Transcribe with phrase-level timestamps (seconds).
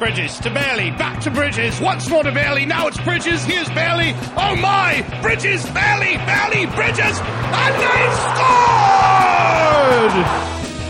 [0.00, 4.16] Bridges to Bailey, back to Bridges, once more to Bailey, now it's Bridges, here's Bailey,
[4.32, 5.04] oh my!
[5.20, 8.56] Bridges, Bailey, Bailey, Bridges, and they scored!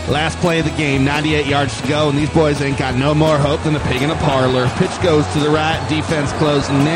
[0.07, 3.13] Last play of the game, 98 yards to go, and these boys ain't got no
[3.13, 4.71] more hope than a pig in a parlor.
[4.79, 6.87] Pitch goes to the right, defense closing in,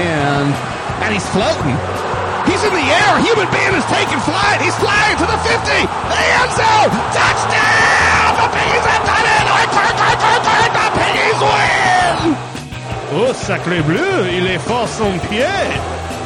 [1.03, 1.75] and he's floating.
[2.47, 3.11] He's in the air.
[3.27, 4.61] Human being is taking flight.
[4.63, 6.95] He's flying to the 50, the end zone.
[7.11, 8.39] Touchdown!
[8.39, 9.04] The Piggies have done
[13.17, 15.45] Oh, sacré bleu, il est fort son pied.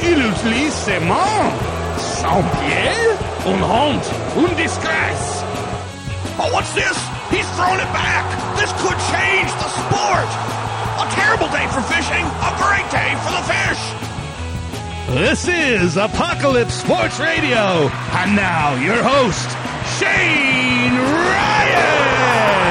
[0.01, 1.51] Il utilise ses mains.
[1.97, 2.89] Son pied?
[3.45, 5.43] Une honte, une disgrace.
[6.39, 6.97] Oh, what's this?
[7.29, 8.25] He's thrown it back.
[8.57, 10.29] This could change the sport.
[10.97, 13.81] A terrible day for fishing, a great day for the fish.
[15.15, 17.91] This is Apocalypse Sports Radio.
[18.17, 19.47] And now, your host,
[19.99, 22.68] Shane Ryan.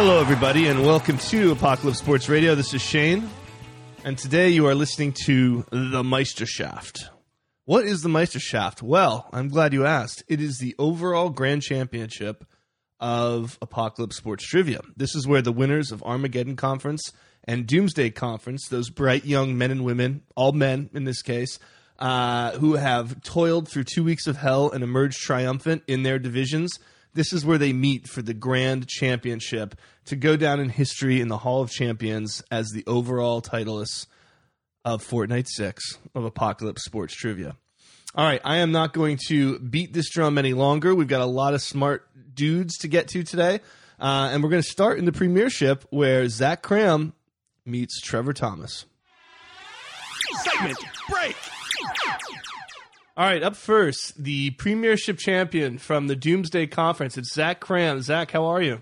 [0.00, 2.54] Hello, everybody, and welcome to Apocalypse Sports Radio.
[2.54, 3.28] This is Shane,
[4.04, 7.00] and today you are listening to The Meisterschaft.
[7.64, 8.80] What is the Meisterschaft?
[8.80, 10.22] Well, I'm glad you asked.
[10.28, 12.46] It is the overall grand championship
[13.00, 14.82] of Apocalypse Sports Trivia.
[14.96, 17.12] This is where the winners of Armageddon Conference
[17.42, 21.58] and Doomsday Conference, those bright young men and women, all men in this case,
[21.98, 26.78] uh, who have toiled through two weeks of hell and emerged triumphant in their divisions,
[27.18, 29.74] this is where they meet for the grand championship
[30.04, 34.06] to go down in history in the Hall of Champions as the overall titleists
[34.84, 37.56] of Fortnight 6 of Apocalypse Sports Trivia.
[38.14, 40.94] All right, I am not going to beat this drum any longer.
[40.94, 43.62] We've got a lot of smart dudes to get to today.
[43.98, 47.14] Uh, and we're going to start in the premiership where Zach Cram
[47.66, 48.86] meets Trevor Thomas.
[50.44, 50.78] Segment
[51.10, 51.34] break.
[53.18, 57.18] All right, up first, the premiership champion from the Doomsday Conference.
[57.18, 58.00] It's Zach Cram.
[58.00, 58.80] Zach, how are you?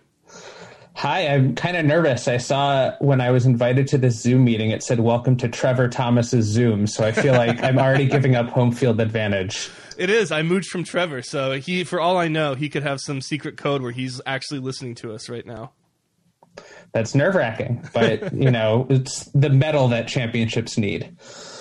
[0.97, 2.29] Hi, I'm kind of nervous.
[2.29, 5.89] I saw when I was invited to this Zoom meeting, it said, Welcome to Trevor
[5.89, 6.87] Thomas's Zoom.
[6.87, 9.70] So I feel like I'm already giving up home field advantage.
[9.97, 10.30] It is.
[10.30, 13.57] I mooched from Trevor, so he, for all I know, he could have some secret
[13.57, 15.73] code where he's actually listening to us right now.
[16.92, 21.17] That's nerve wracking, but you know, it's the medal that championships need.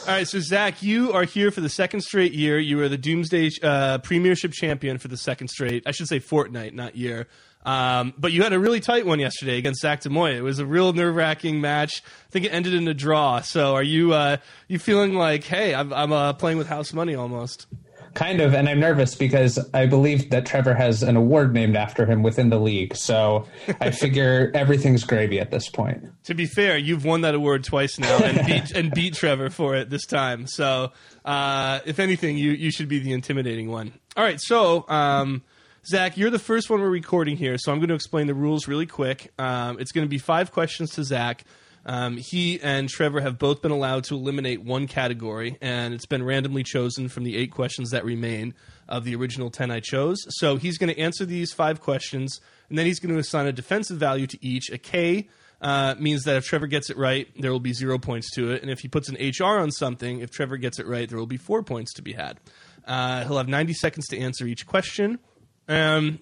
[0.08, 2.60] All right, so Zach, you are here for the second straight year.
[2.60, 5.82] You are the Doomsday uh, Premiership champion for the second straight.
[5.88, 7.26] I should say fortnight, not year.
[7.66, 10.36] Um, but you had a really tight one yesterday against Zach Demoy.
[10.36, 12.04] It was a real nerve wracking match.
[12.28, 13.42] I think it ended in a draw.
[13.42, 17.16] So are you uh, you feeling like, hey, I'm, I'm uh, playing with house money
[17.16, 17.66] almost?
[18.16, 22.06] Kind of, and I'm nervous because I believe that Trevor has an award named after
[22.06, 22.96] him within the league.
[22.96, 23.46] So
[23.82, 26.02] I figure everything's gravy at this point.
[26.24, 29.76] To be fair, you've won that award twice now and beat and beat Trevor for
[29.76, 30.48] it this time.
[30.48, 30.94] So
[31.26, 33.94] uh, if anything, you you should be the intimidating one.
[34.18, 34.88] All right, so.
[34.88, 35.44] Um,
[35.88, 38.68] Zach, you're the first one we're recording here, so I'm going to explain the rules
[38.68, 39.32] really quick.
[39.38, 41.44] Um, it's going to be five questions to Zach.
[41.86, 46.24] Um, he and Trevor have both been allowed to eliminate one category, and it's been
[46.24, 48.56] randomly chosen from the eight questions that remain
[48.88, 50.18] of the original 10 I chose.
[50.30, 53.52] So he's going to answer these five questions, and then he's going to assign a
[53.52, 54.72] defensive value to each.
[54.72, 55.28] A K
[55.62, 58.62] uh, means that if Trevor gets it right, there will be zero points to it.
[58.62, 61.28] And if he puts an HR on something, if Trevor gets it right, there will
[61.28, 62.40] be four points to be had.
[62.86, 65.20] Uh, he'll have 90 seconds to answer each question.
[65.68, 66.20] Um,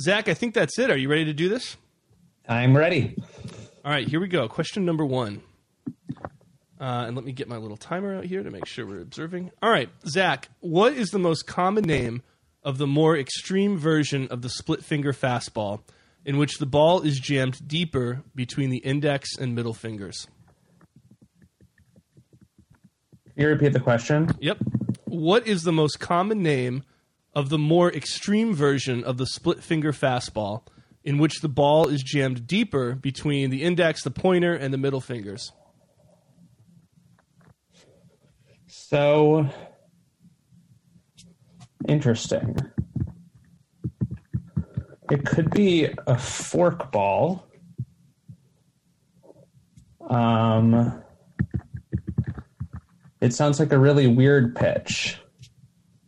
[0.00, 0.90] Zach, I think that's it.
[0.90, 1.76] Are you ready to do this?
[2.48, 3.16] I'm ready.
[3.84, 4.48] All right, here we go.
[4.48, 5.42] Question number one.
[6.80, 9.50] Uh, and let me get my little timer out here to make sure we're observing.
[9.62, 12.22] All right, Zach, what is the most common name
[12.62, 15.80] of the more extreme version of the split finger fastball,
[16.24, 20.28] in which the ball is jammed deeper between the index and middle fingers?
[23.34, 24.30] Can you repeat the question?
[24.40, 24.60] Yep.
[25.04, 26.84] What is the most common name
[27.34, 30.62] of the more extreme version of the split finger fastball,
[31.04, 35.00] in which the ball is jammed deeper between the index, the pointer, and the middle
[35.00, 35.52] fingers.
[38.66, 39.48] So
[41.86, 42.56] interesting.
[45.10, 47.46] It could be a fork ball.
[50.08, 51.02] Um,
[53.20, 55.18] it sounds like a really weird pitch.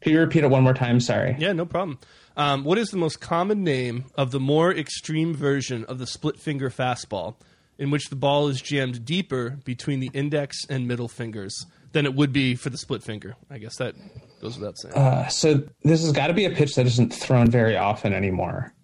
[0.00, 1.00] Can you repeat it one more time?
[1.00, 1.36] Sorry.
[1.38, 1.98] Yeah, no problem.
[2.36, 6.38] Um, what is the most common name of the more extreme version of the split
[6.38, 7.36] finger fastball,
[7.78, 12.14] in which the ball is jammed deeper between the index and middle fingers than it
[12.14, 13.36] would be for the split finger?
[13.50, 13.94] I guess that
[14.42, 14.94] goes without saying.
[14.94, 18.74] Uh, so this has got to be a pitch that isn't thrown very often anymore,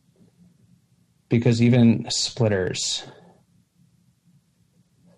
[1.28, 3.04] because even splitters.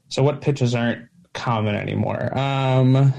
[0.09, 2.37] So what pitches aren't common anymore?
[2.37, 3.13] Um,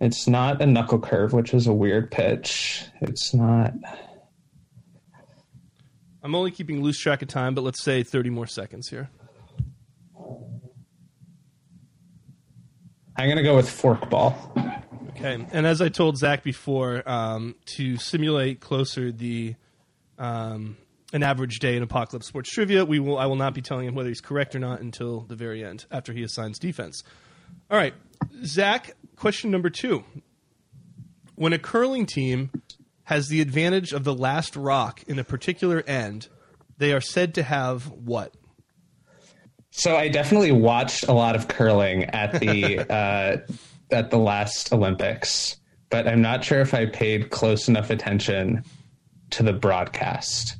[0.00, 2.84] it's not a knuckle curve, which is a weird pitch.
[3.00, 3.72] It's not.
[6.22, 9.10] I'm only keeping loose track of time, but let's say 30 more seconds here.
[13.16, 14.34] I'm gonna go with forkball.
[15.10, 19.56] Okay, and as I told Zach before, um, to simulate closer the
[20.18, 20.76] um,
[21.12, 23.96] an average day in Apocalypse Sports Trivia, we will I will not be telling him
[23.96, 27.02] whether he's correct or not until the very end after he assigns defense.
[27.68, 27.94] All right,
[28.44, 28.94] Zach.
[29.18, 30.04] Question number two:
[31.34, 32.50] When a curling team
[33.04, 36.28] has the advantage of the last rock in a particular end,
[36.78, 38.34] they are said to have what?
[39.70, 43.38] So I definitely watched a lot of curling at the uh,
[43.90, 45.56] at the last Olympics,
[45.90, 48.62] but I'm not sure if I paid close enough attention
[49.30, 50.56] to the broadcast.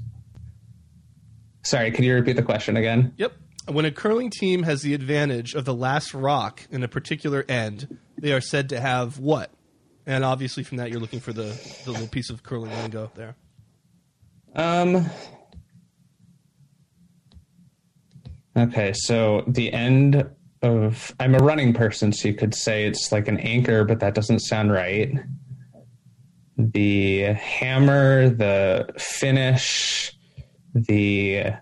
[1.63, 3.13] Sorry, can you repeat the question again?
[3.19, 3.35] Yep.
[3.69, 7.99] When a curling team has the advantage of the last rock in a particular end,
[8.19, 9.51] they are said to have what?
[10.07, 11.55] And obviously, from that, you're looking for the,
[11.85, 13.37] the little piece of curling lingo there.
[14.55, 15.09] Um.
[18.57, 20.29] Okay, so the end
[20.63, 24.15] of I'm a running person, so you could say it's like an anchor, but that
[24.15, 25.13] doesn't sound right.
[26.57, 30.19] The hammer, the finish,
[30.75, 31.53] the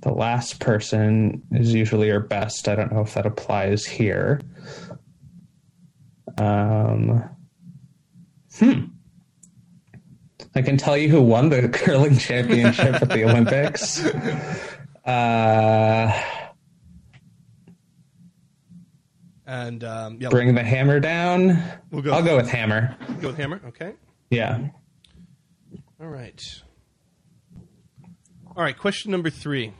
[0.00, 2.68] the last person is usually your best.
[2.68, 4.40] I don't know if that applies here.
[6.38, 7.28] Um,
[8.58, 8.84] hmm.
[10.54, 14.06] I can tell you who won the curling championship at the Olympics.
[15.04, 16.12] Uh,
[19.46, 21.62] And um, yeah, bring the hammer down.
[21.90, 22.94] We'll go- I'll go with hammer.
[23.22, 23.58] go with hammer.
[23.68, 23.94] Okay.
[24.30, 24.68] Yeah.
[25.98, 26.42] All right.
[28.54, 28.76] All right.
[28.76, 29.72] Question number three.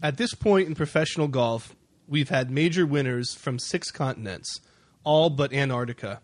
[0.00, 1.74] At this point in professional golf,
[2.08, 4.60] we've had major winners from six continents,
[5.04, 6.20] all but Antarctica.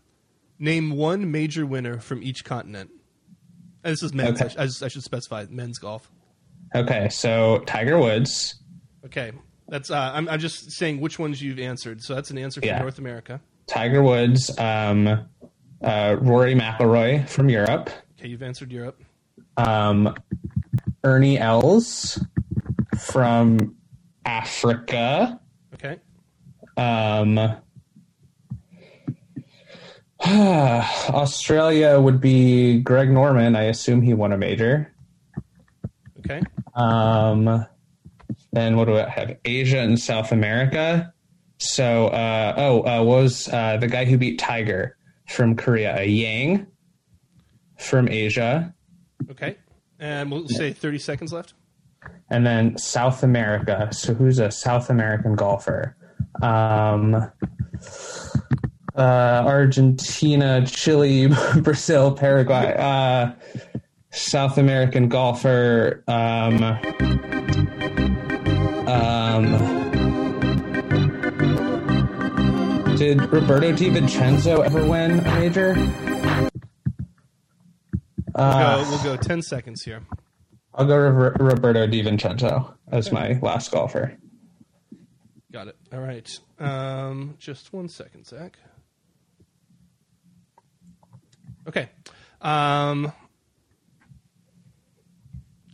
[0.58, 2.90] Name one major winner from each continent.
[3.84, 4.40] And this is men's.
[4.42, 4.54] Okay.
[4.58, 6.10] I, sh- I should specify men's golf.
[6.74, 8.56] Okay, so Tiger Woods,
[9.04, 9.30] Okay,
[9.68, 9.90] that's.
[9.90, 12.02] Uh, I'm, I'm just saying which ones you've answered.
[12.02, 12.80] So that's an answer for Yeah.
[12.80, 13.40] North America.
[13.68, 15.06] Tiger Woods, um,
[15.82, 17.88] uh, Rory McIlroy from Europe,
[18.18, 19.00] Okay, you've answered Europe.
[19.56, 20.14] um,
[21.04, 22.18] Ernie Els
[23.00, 23.76] from
[24.24, 25.40] Africa.
[25.74, 25.98] Okay,
[26.76, 27.38] Um,
[30.24, 33.54] Australia would be Greg Norman.
[33.56, 34.92] I assume he won a major.
[36.18, 36.40] okay,
[36.74, 37.64] Um,
[38.52, 39.36] then what do I have?
[39.44, 41.12] Asia and South America.
[41.58, 44.96] So, uh, oh, uh, what was uh, the guy who beat Tiger
[45.28, 45.96] from Korea?
[45.98, 46.66] A Yang
[47.78, 48.74] from Asia.
[49.30, 49.56] okay.
[50.00, 51.54] And we'll say 30 seconds left.
[52.30, 53.88] And then South America.
[53.92, 55.96] So, who's a South American golfer?
[56.42, 57.32] Um, uh,
[58.96, 61.28] Argentina, Chile,
[61.62, 62.74] Brazil, Paraguay.
[62.78, 63.32] Uh,
[64.10, 66.02] South American golfer.
[66.08, 66.62] Um,
[68.88, 69.44] um,
[72.96, 75.74] did Roberto DiVincenzo ever win a major?
[75.74, 76.48] We'll
[78.34, 80.00] Uh, go, we'll go 10 seconds here.
[80.78, 84.16] I'll go Ro- Roberto DiVincenzo as my last golfer.
[85.50, 85.76] Got it.
[85.92, 86.30] All right.
[86.60, 88.56] Um, just one second, Zach.
[91.66, 91.88] Okay.
[92.40, 93.12] Um,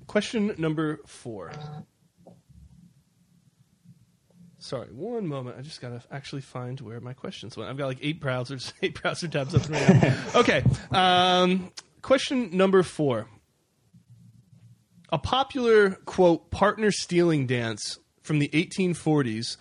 [0.07, 1.53] question number four.
[4.59, 5.59] Sorry, one moment.
[5.59, 7.69] I just gotta actually find where my questions went.
[7.69, 10.17] I've got like eight browsers, eight browser tabs open right now.
[10.37, 10.65] Okay.
[10.91, 11.71] Um,
[12.01, 13.29] question number four.
[15.11, 19.57] A popular quote partner stealing dance from the 1840s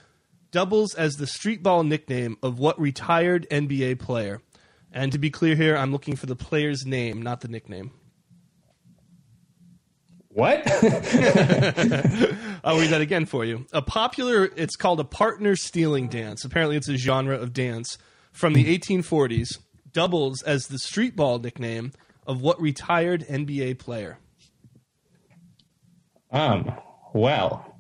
[0.52, 4.42] doubles as the streetball nickname of what retired NBA player?
[4.92, 7.92] And to be clear here, I'm looking for the player's name, not the nickname.
[10.30, 10.64] What?
[12.64, 13.66] I'll read that again for you.
[13.74, 16.46] A popular, it's called a partner stealing dance.
[16.46, 17.98] Apparently, it's a genre of dance
[18.32, 19.60] from the 1840s,
[19.92, 21.92] doubles as the streetball nickname
[22.26, 24.18] of what retired NBA player?
[26.34, 26.74] Um,
[27.14, 27.78] well,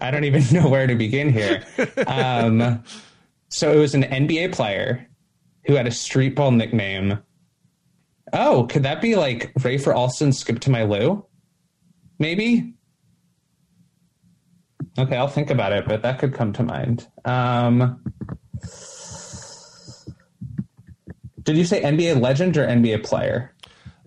[0.00, 1.64] I don't even know where to begin here.
[2.06, 2.82] Um,
[3.48, 5.06] so it was an NBA player
[5.66, 7.18] who had a streetball nickname.
[8.32, 11.26] Oh, could that be like Rafer Alston, Skip to My Lou?
[12.18, 12.74] Maybe.
[14.98, 17.08] Okay, I'll think about it, but that could come to mind.
[17.24, 18.02] Um,
[21.42, 23.54] did you say NBA legend or NBA player?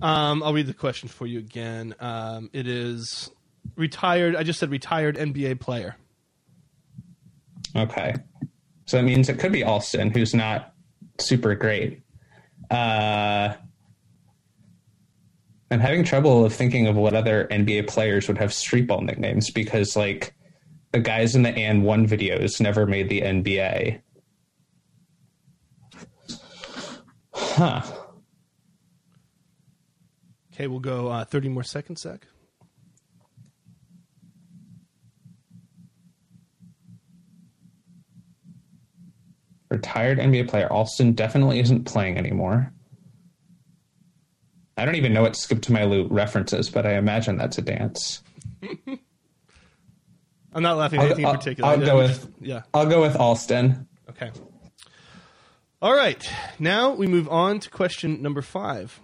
[0.01, 1.95] Um, I'll read the question for you again.
[1.99, 3.29] Um, it is
[3.75, 4.35] retired.
[4.35, 5.95] I just said retired NBA player.
[7.75, 8.15] Okay.
[8.85, 10.73] So that means it could be Alston, who's not
[11.19, 12.01] super great.
[12.69, 13.53] Uh,
[15.71, 19.49] I'm having trouble of thinking of what other NBA players would have street ball nicknames
[19.49, 20.35] because, like,
[20.91, 24.01] the guys in the AND1 videos never made the NBA.
[27.33, 27.81] Huh.
[30.53, 32.27] Okay, we'll go uh, 30 more seconds, Zach.
[39.73, 40.71] Retired NBA player.
[40.71, 42.71] Alston definitely isn't playing anymore.
[44.77, 47.61] I don't even know what Skip to My Lou references, but I imagine that's a
[47.63, 48.21] dance.
[50.53, 51.69] I'm not laughing at I'll, anything in I'll- particular.
[51.71, 52.61] I'll go with yeah.
[52.73, 53.87] I'll go with Alston.
[54.11, 54.31] Okay.
[55.81, 56.23] All right.
[56.59, 58.99] Now we move on to question number five.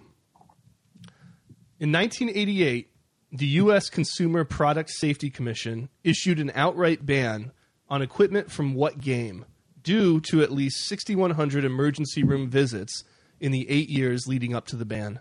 [1.80, 2.90] In 1988,
[3.32, 3.88] the U.S.
[3.90, 7.50] Consumer Product Safety Commission issued an outright ban
[7.88, 9.44] on equipment from what game
[9.90, 13.02] due to at least 6,100 emergency room visits
[13.40, 15.18] in the eight years leading up to the ban.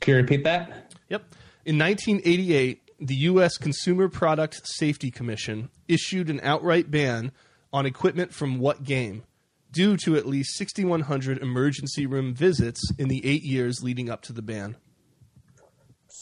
[0.00, 0.94] Can you repeat that?
[1.10, 1.26] Yep.
[1.66, 3.58] In 1988, the U.S.
[3.58, 7.32] Consumer Product Safety Commission issued an outright ban
[7.70, 9.24] on equipment from what game
[9.70, 14.32] due to at least 6,100 emergency room visits in the eight years leading up to
[14.32, 14.74] the ban.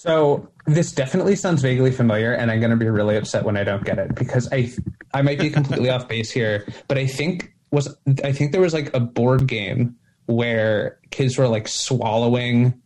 [0.06, 3.64] So this definitely sounds vaguely familiar, and I'm going to be really upset when I
[3.64, 4.72] don't get it because I
[5.12, 8.72] I might be completely off base here, but I think was I think there was
[8.72, 9.96] like a board game
[10.26, 12.80] where kids were like swallowing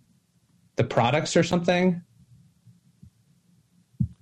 [0.76, 2.02] the products or something.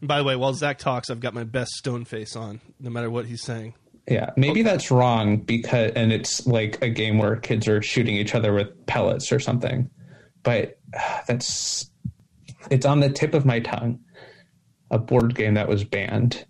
[0.00, 3.10] By the way, while Zach talks, I've got my best stone face on, no matter
[3.10, 3.74] what he's saying.
[4.08, 8.34] Yeah, maybe that's wrong because and it's like a game where kids are shooting each
[8.34, 9.90] other with pellets or something.
[10.42, 11.90] But uh, that's
[12.70, 14.00] it's on the tip of my tongue.
[14.90, 16.46] A board game that was banned.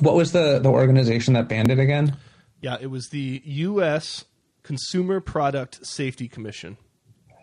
[0.00, 2.16] What was the the organization that banned it again?
[2.60, 4.24] Yeah, it was the U.S.
[4.62, 6.76] Consumer Product Safety Commission.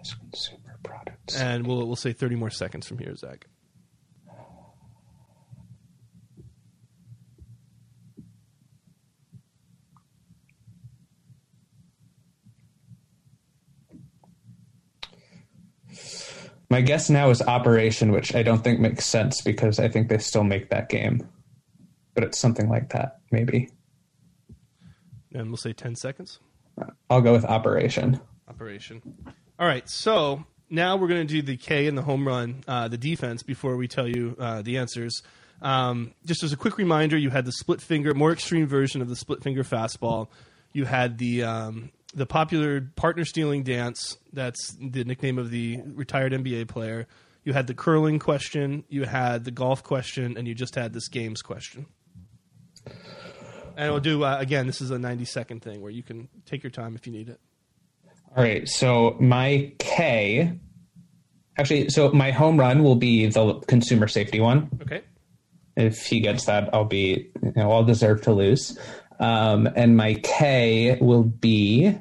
[0.02, 1.40] US Consumer products.
[1.40, 3.48] And we'll, we'll say 30 more seconds from here, Zach.
[16.72, 20.20] My guess now is Operation, which I don't think makes sense because I think they
[20.20, 21.28] still make that game.
[22.14, 23.70] But it's something like that, maybe.
[25.34, 26.40] And we'll say 10 seconds.
[27.10, 28.22] I'll go with Operation.
[28.48, 29.02] operation.
[29.60, 32.88] All right, so now we're going to do the K and the home run, uh,
[32.88, 35.22] the defense, before we tell you uh, the answers.
[35.62, 39.10] Um, just as a quick reminder, you had the split finger, more extreme version of
[39.10, 40.30] the split finger fastball.
[40.72, 44.18] You had the um, the popular partner stealing dance.
[44.34, 47.08] That's the nickname of the retired NBA player.
[47.44, 48.84] You had the curling question.
[48.88, 51.88] You had the golf question, and you just had this games question.
[53.78, 54.68] And we'll do uh, again.
[54.68, 57.30] This is a ninety second thing where you can take your time if you need
[57.30, 57.40] it.
[58.36, 60.58] All right, so my K.
[61.58, 64.70] Actually, so my home run will be the consumer safety one.
[64.82, 65.02] Okay.
[65.76, 68.78] If he gets that, I'll be, you know, I'll deserve to lose.
[69.22, 71.96] Um, and my K will be.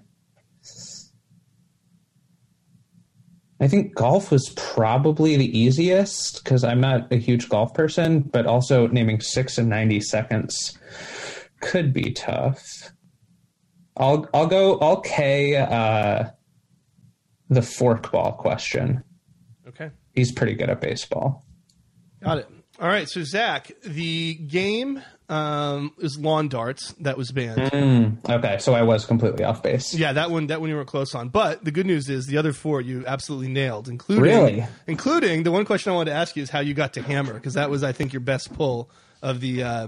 [3.62, 8.47] I think golf was probably the easiest because I'm not a huge golf person, but
[8.47, 10.79] also naming six and 90 seconds
[11.61, 12.93] could be tough.
[13.99, 16.31] I'll I'll go I'll K uh,
[17.50, 19.05] the forkball question.
[19.69, 19.91] Okay.
[20.15, 21.45] He's pretty good at baseball.
[22.23, 22.49] Got it.
[22.81, 23.09] All right.
[23.09, 27.61] So, Zach, the game um, is lawn darts that was banned.
[27.61, 29.95] Mm, okay, so I was completely off base.
[29.95, 31.29] Yeah, that one that one you were close on.
[31.29, 34.67] But the good news is the other four you absolutely nailed, including Really?
[34.87, 37.33] including the one question I wanted to ask you is how you got to hammer
[37.35, 38.91] because that was I think your best pull
[39.23, 39.87] of the uh,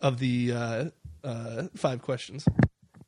[0.00, 0.84] of the uh,
[1.24, 2.46] uh, five questions.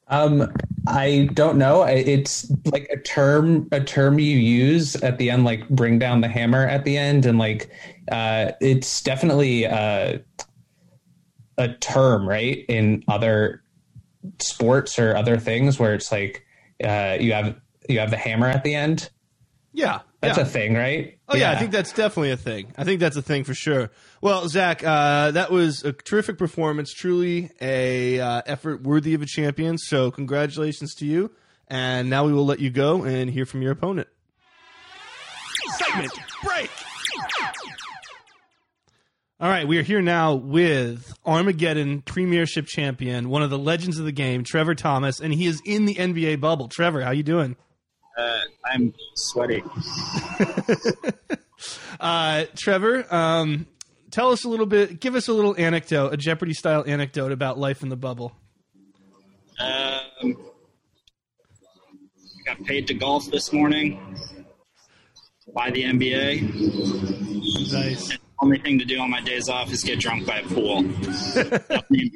[0.08, 0.52] Um,
[0.86, 1.82] I don't know.
[1.82, 6.28] It's like a term, a term you use at the end, like bring down the
[6.28, 7.70] hammer at the end, and like
[8.10, 10.18] uh, it's definitely uh,
[11.58, 12.64] a term, right?
[12.68, 13.62] In other
[14.40, 16.44] sports or other things, where it's like
[16.82, 17.56] uh, you have
[17.88, 19.10] you have the hammer at the end.
[19.72, 20.44] Yeah, That's yeah.
[20.44, 21.18] a thing, right?
[21.28, 21.50] Oh yeah.
[21.52, 22.72] I think that's definitely a thing.
[22.78, 23.90] I think that's a thing for sure.
[24.22, 26.94] Well, Zach, uh, that was a terrific performance.
[26.94, 29.76] Truly a uh, effort worthy of a champion.
[29.76, 31.30] So congratulations to you.
[31.68, 34.08] And now we will let you go and hear from your opponent.
[35.76, 36.70] Segment break.
[39.38, 44.06] All right, we are here now with Armageddon Premiership champion, one of the legends of
[44.06, 46.68] the game, Trevor Thomas, and he is in the NBA bubble.
[46.68, 47.54] Trevor, how you doing?
[48.16, 49.68] Uh, I'm sweating.
[51.98, 53.66] Uh, Trevor, um,
[54.10, 55.00] tell us a little bit.
[55.00, 58.32] Give us a little anecdote, a Jeopardy style anecdote about life in the bubble.
[59.58, 60.36] Um,
[62.44, 64.18] got paid to golf this morning
[65.54, 67.72] by the NBA.
[67.72, 68.18] Nice.
[68.40, 70.84] Only thing to do on my days off is get drunk by a pool.
[71.70, 72.10] I mean,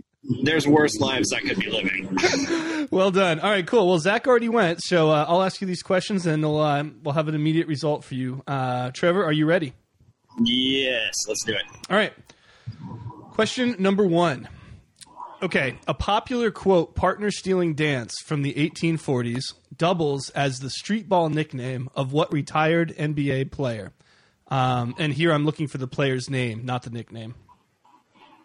[0.45, 2.19] there's worse lives I could be living.
[2.91, 3.39] Well done.
[3.39, 3.87] All right, cool.
[3.87, 7.15] Well, Zach already went, so uh, I'll ask you these questions, and we'll uh, we'll
[7.15, 8.43] have an immediate result for you.
[8.49, 9.75] Uh, Trevor, are you ready?
[10.43, 11.62] Yes, let's do it.
[11.89, 12.12] All right.
[13.31, 14.49] Question number one.
[15.41, 21.29] Okay, a popular quote partner stealing dance from the 1840s doubles as the street ball
[21.31, 23.93] nickname of what retired NBA player?
[24.50, 27.35] Um, and here I'm looking for the player's name, not the nickname.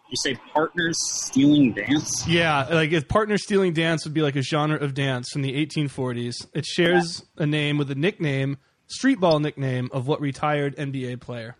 [0.08, 2.26] You say partners stealing dance?
[2.28, 5.66] Yeah, like if partner stealing dance would be like a genre of dance from the
[5.66, 6.46] 1840s.
[6.54, 11.56] It shares a name with a nickname, street ball nickname of what retired NBA player?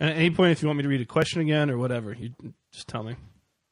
[0.00, 2.12] And at any point, if you want me to read a question again or whatever,
[2.12, 2.30] you
[2.72, 3.16] just tell me.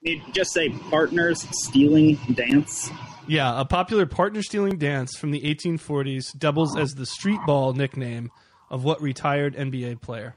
[0.00, 2.90] You just say partners stealing dance.
[3.28, 8.30] Yeah, a popular partner stealing dance from the 1840s doubles as the street ball nickname
[8.70, 10.34] of what retired NBA player?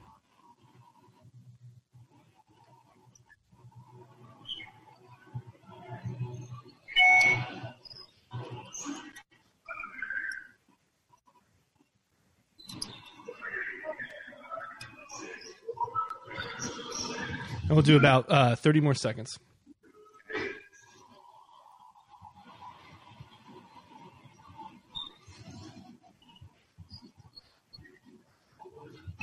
[17.67, 19.39] And we'll do about uh, 30 more seconds.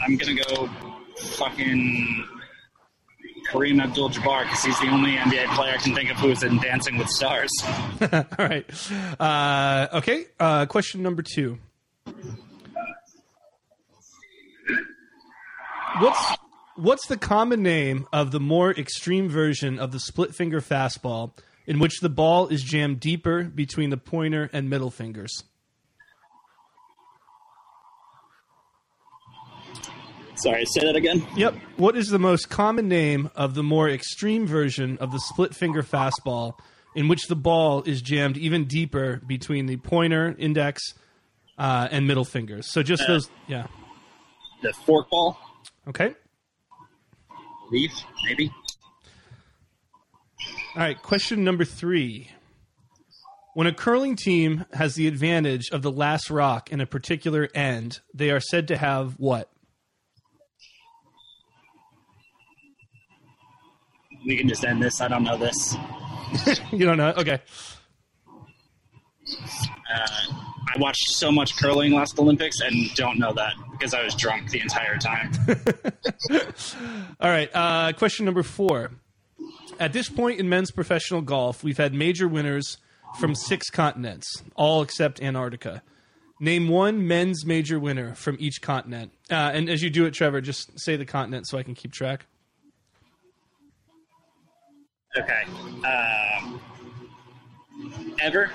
[0.04, 0.68] I'm gonna go
[1.16, 2.26] fucking
[3.48, 6.98] Kareem Abdul-Jabbar because he's the only NBA player I can think of who's in Dancing
[6.98, 7.50] with Stars.
[8.12, 8.66] All right.
[9.20, 10.26] Uh, okay.
[10.40, 11.58] Uh, question number two.
[15.98, 16.36] What's
[16.82, 21.78] what's the common name of the more extreme version of the split finger fastball in
[21.78, 25.44] which the ball is jammed deeper between the pointer and middle fingers?
[30.34, 31.24] Sorry, say that again.
[31.36, 31.54] Yep.
[31.76, 35.84] What is the most common name of the more extreme version of the split finger
[35.84, 36.54] fastball
[36.96, 40.82] in which the ball is jammed even deeper between the pointer, index,
[41.58, 42.72] uh, and middle fingers?
[42.72, 43.30] So just those.
[43.46, 43.68] Yeah.
[44.62, 45.38] The fork ball,
[45.88, 46.14] Okay.
[47.72, 47.92] Leaf,
[48.24, 48.52] maybe.
[50.74, 52.30] All right, question number three.
[53.54, 58.00] When a curling team has the advantage of the last rock in a particular end,
[58.14, 59.50] they are said to have what?
[64.24, 65.00] We can just end this.
[65.00, 65.76] I don't know this.
[66.72, 67.12] You don't know?
[67.18, 67.40] Okay.
[69.94, 70.06] Uh,
[70.74, 74.50] I watched so much curling last Olympics and don't know that because I was drunk
[74.50, 75.32] the entire time.
[77.20, 78.90] All right, uh, question number four.
[79.78, 82.78] At this point in men's professional golf, we've had major winners
[83.18, 85.82] from six continents, all except Antarctica.
[86.40, 89.12] Name one men's major winner from each continent.
[89.30, 91.92] Uh, and as you do it, Trevor, just say the continent so I can keep
[91.92, 92.26] track.
[95.16, 95.42] Okay.
[95.84, 96.60] Um,
[98.20, 98.50] ever?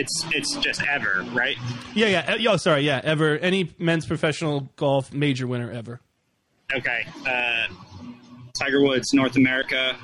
[0.00, 1.58] It's it's just ever, right?
[1.94, 2.34] Yeah, yeah.
[2.48, 2.82] uh, Oh, sorry.
[2.86, 3.36] Yeah, ever.
[3.38, 6.00] Any men's professional golf major winner ever.
[6.74, 7.06] Okay.
[7.26, 7.66] Uh,
[8.58, 9.94] Tiger Woods, North America.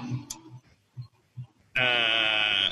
[1.75, 2.71] Uh,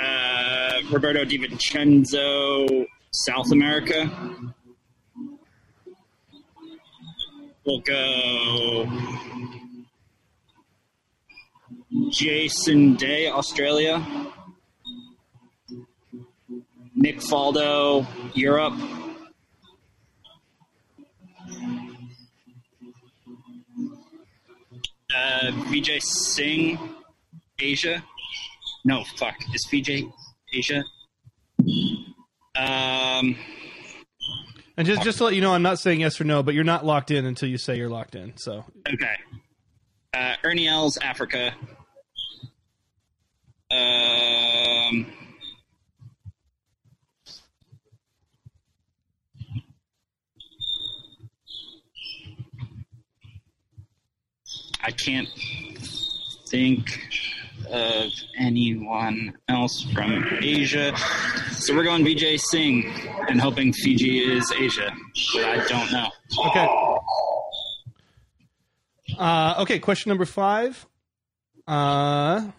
[0.00, 4.10] uh, Roberto DiVincenzo, South America.
[7.64, 8.86] We'll go
[12.10, 14.04] Jason Day, Australia.
[16.94, 18.74] Nick Faldo, Europe.
[25.14, 26.78] Uh, Vijay Singh,
[27.58, 28.04] Asia.
[28.84, 29.34] No, fuck.
[29.54, 30.10] Is Vijay
[30.52, 30.84] Asia?
[32.56, 33.36] Um,
[34.76, 36.64] And just just to let you know, I'm not saying yes or no, but you're
[36.64, 38.36] not locked in until you say you're locked in.
[38.36, 39.16] So okay.
[40.14, 41.54] Uh, Ernie Els, Africa.
[44.88, 45.06] Um,
[54.82, 55.28] I can't
[56.46, 56.98] think
[57.70, 60.96] of anyone else from Asia.
[61.52, 62.90] So we're going Vijay Singh
[63.28, 64.90] and hoping Fiji is Asia,
[65.34, 66.08] but I don't know.
[66.46, 66.68] Okay.
[69.18, 70.86] Uh, okay, question number five.
[71.66, 72.50] Uh,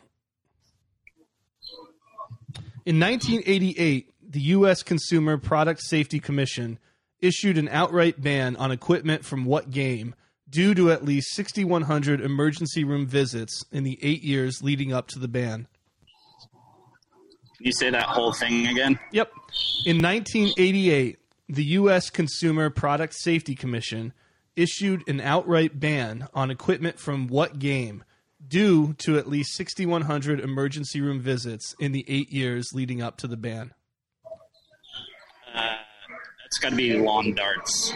[2.90, 4.82] in 1988, the U.S.
[4.82, 6.80] Consumer Product Safety Commission
[7.20, 10.16] issued an outright ban on equipment from what game
[10.50, 15.20] due to at least 6,100 emergency room visits in the eight years leading up to
[15.20, 15.68] the ban.
[17.60, 18.98] You say that whole thing again?
[19.12, 19.34] Yep.
[19.86, 22.10] In 1988, the U.S.
[22.10, 24.14] Consumer Product Safety Commission
[24.56, 28.04] issued an outright ban on equipment from what game
[28.46, 33.28] due to at least 6,100 emergency room visits in the eight years leading up to
[33.28, 33.74] the ban.
[35.54, 35.76] Uh,
[36.46, 37.94] it's got to be lawn darts,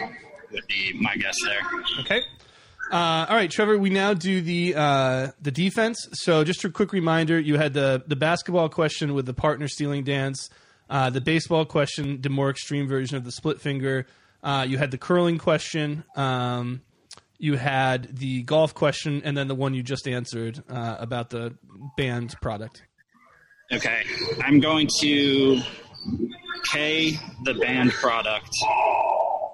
[0.52, 1.60] would be my guess there.
[2.00, 2.20] Okay.
[2.90, 3.78] Uh, all right, Trevor.
[3.78, 6.06] We now do the uh, the defense.
[6.12, 10.04] So, just a quick reminder: you had the the basketball question with the partner stealing
[10.04, 10.50] dance,
[10.90, 14.06] uh, the baseball question, the more extreme version of the split finger.
[14.42, 16.04] Uh, you had the curling question.
[16.14, 16.82] Um,
[17.38, 21.54] you had the golf question, and then the one you just answered uh, about the
[21.96, 22.82] banned product.
[23.72, 24.02] Okay,
[24.42, 25.60] I'm going to
[26.72, 28.50] K the banned product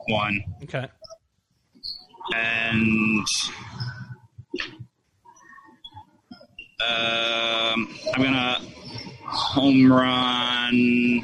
[0.08, 0.40] one.
[0.64, 0.86] Okay.
[2.34, 3.26] and
[6.86, 8.56] um, I'm gonna
[9.22, 11.22] home run.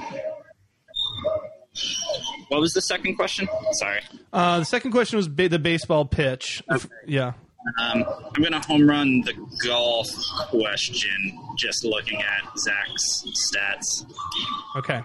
[2.48, 3.48] What was the second question?
[3.72, 4.00] Sorry.
[4.32, 6.62] Uh, the second question was ba- the baseball pitch.
[7.06, 7.32] Yeah.
[7.80, 8.04] Um,
[8.34, 9.32] I'm gonna home run the
[9.64, 10.06] golf
[10.50, 11.10] question.
[11.56, 14.06] Just looking at Zach's stats.
[14.76, 15.02] Okay.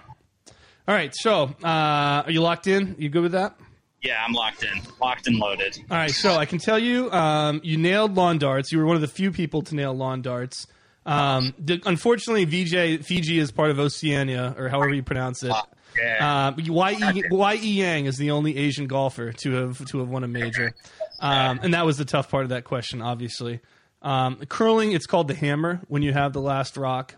[0.86, 1.12] All right.
[1.14, 2.94] So, uh, are you locked in?
[2.98, 3.56] You good with that?
[4.02, 5.78] Yeah, I'm locked in, locked and loaded.
[5.88, 8.72] All right, so I can tell you, um, you nailed lawn darts.
[8.72, 10.66] You were one of the few people to nail lawn darts.
[11.06, 15.52] Um, the, unfortunately, Vijay Fiji is part of Oceania, or however you pronounce it.
[15.98, 16.52] Yeah.
[16.56, 20.74] Ye Ye Yang is the only Asian golfer to have to have won a major,
[21.20, 23.02] um, and that was the tough part of that question.
[23.02, 23.60] Obviously,
[24.02, 27.14] um, curling it's called the hammer when you have the last rock.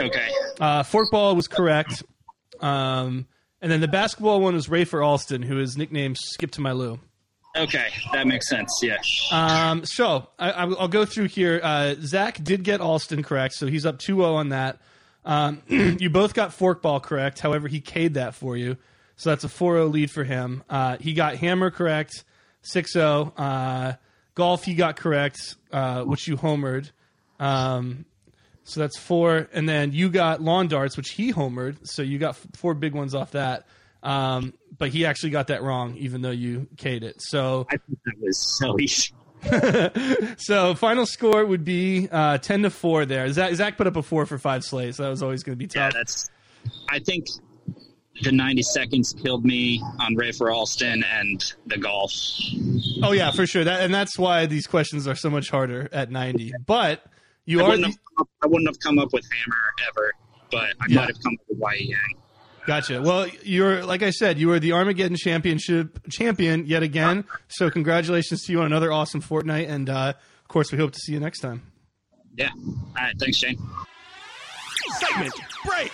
[0.00, 0.28] okay.
[0.60, 2.02] Uh, forkball was correct,
[2.60, 3.26] um,
[3.60, 6.98] and then the basketball one was Rafer Alston, who is nicknamed Skip to My Lou.
[7.56, 8.70] Okay, that makes sense.
[8.82, 8.98] Yeah.
[9.32, 11.58] Um, so I, I- I'll go through here.
[11.62, 14.78] Uh, Zach did get Alston correct, so he's up 2 0 on that.
[15.26, 17.40] Um, you both got forkball correct.
[17.40, 18.78] However, he K'd that for you.
[19.16, 20.62] So that's a 4 0 lead for him.
[20.70, 22.24] Uh, he got hammer correct,
[22.62, 23.32] 6 0.
[23.36, 23.94] Uh,
[24.34, 26.90] golf, he got correct, uh, which you homered.
[27.40, 28.06] Um,
[28.64, 29.48] so that's four.
[29.52, 31.86] And then you got lawn darts, which he homered.
[31.86, 33.66] So you got f- four big ones off that.
[34.02, 37.16] Um, but he actually got that wrong, even though you K'd it.
[37.20, 39.12] So I think that was so easy.
[40.38, 43.04] so final score would be uh, ten to four.
[43.06, 44.96] There, Zach, Zach put up a four for five slays.
[44.96, 45.92] That was always going to be tough.
[45.94, 46.28] Yeah, that's.
[46.88, 47.26] I think
[48.22, 52.12] the 90 seconds killed me on Rafer Alston and the golf.
[53.02, 53.62] oh yeah, for sure.
[53.62, 56.52] That and that's why these questions are so much harder at ninety.
[56.66, 57.04] But
[57.44, 60.12] you I are wouldn't, have, I wouldn't have come up with Hammer ever,
[60.50, 60.96] but I Yeah.
[61.00, 61.98] might have come up with Wai Yang.
[62.66, 63.00] Gotcha.
[63.02, 67.24] Well, you're like I said, you are the Armageddon Championship champion yet again.
[67.48, 70.98] So congratulations to you on another awesome fortnight, and uh, of course we hope to
[70.98, 71.62] see you next time.
[72.36, 72.50] Yeah.
[72.54, 73.14] All right.
[73.18, 73.58] Thanks, Shane.
[74.98, 75.92] Segment break.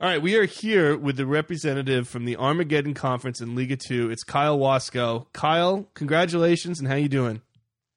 [0.00, 4.10] All right, we are here with the representative from the Armageddon Conference in Liga Two.
[4.10, 5.26] It's Kyle Wasco.
[5.32, 7.40] Kyle, congratulations, and how you doing?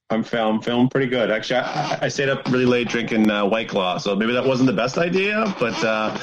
[0.10, 1.32] I'm feeling, feeling pretty good.
[1.32, 4.68] Actually, I, I stayed up really late drinking uh, White Claw, so maybe that wasn't
[4.68, 6.16] the best idea, but uh,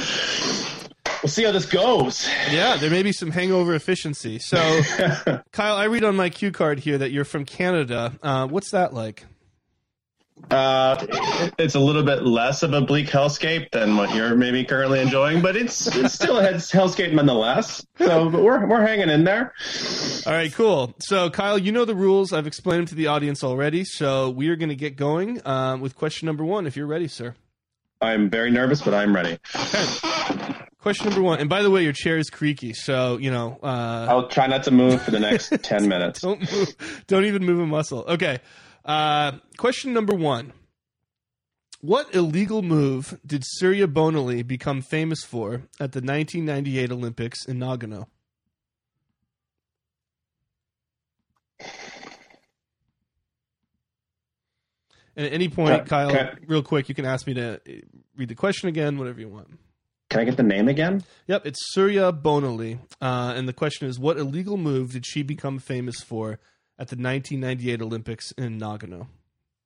[1.21, 2.29] we'll see how this goes.
[2.51, 4.39] Yeah, there may be some hangover efficiency.
[4.39, 4.57] So,
[5.53, 8.17] Kyle, I read on my cue card here that you're from Canada.
[8.23, 9.27] Uh, what's that like?
[10.51, 10.97] Uh,
[11.59, 15.41] it's a little bit less of a bleak hellscape than what you're maybe currently enjoying,
[15.41, 17.87] but it's, it's still a hellscape nonetheless.
[17.99, 19.55] So but we're we're hanging in there.
[20.27, 20.95] All right, cool.
[20.99, 22.33] So, Kyle, you know the rules.
[22.33, 23.85] I've explained them to the audience already.
[23.85, 26.67] So, we are going to get going um, with question number one.
[26.67, 27.35] If you're ready, sir.
[28.01, 29.39] I'm very nervous, but I'm ready.
[30.81, 31.39] Question number one.
[31.39, 33.59] And by the way, your chair is creaky, so you know.
[33.63, 36.21] Uh, I'll try not to move for the next ten minutes.
[36.21, 38.05] don't move, don't even move a muscle.
[38.09, 38.41] Okay.
[38.85, 40.53] Uh, question number one.
[41.81, 48.07] What illegal move did Surya Bonaly become famous for at the 1998 Olympics in Nagano?
[55.17, 57.73] And at any point, Can- Kyle, can- real quick, you can ask me to uh,
[58.17, 59.49] read the question again, whatever you want.
[60.09, 61.05] Can I get the name again?
[61.27, 62.79] Yep, it's Surya Bonaly.
[63.01, 66.39] Uh, and the question is what illegal move did she become famous for
[66.83, 69.07] at the 1998 Olympics in Nagano?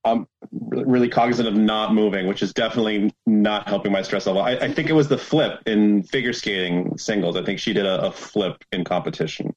[0.04, 4.42] I'm really cognizant of not moving, which is definitely not helping my stress level.
[4.42, 7.34] I, I think it was the flip in figure skating singles.
[7.34, 9.54] I think she did a, a flip in competition.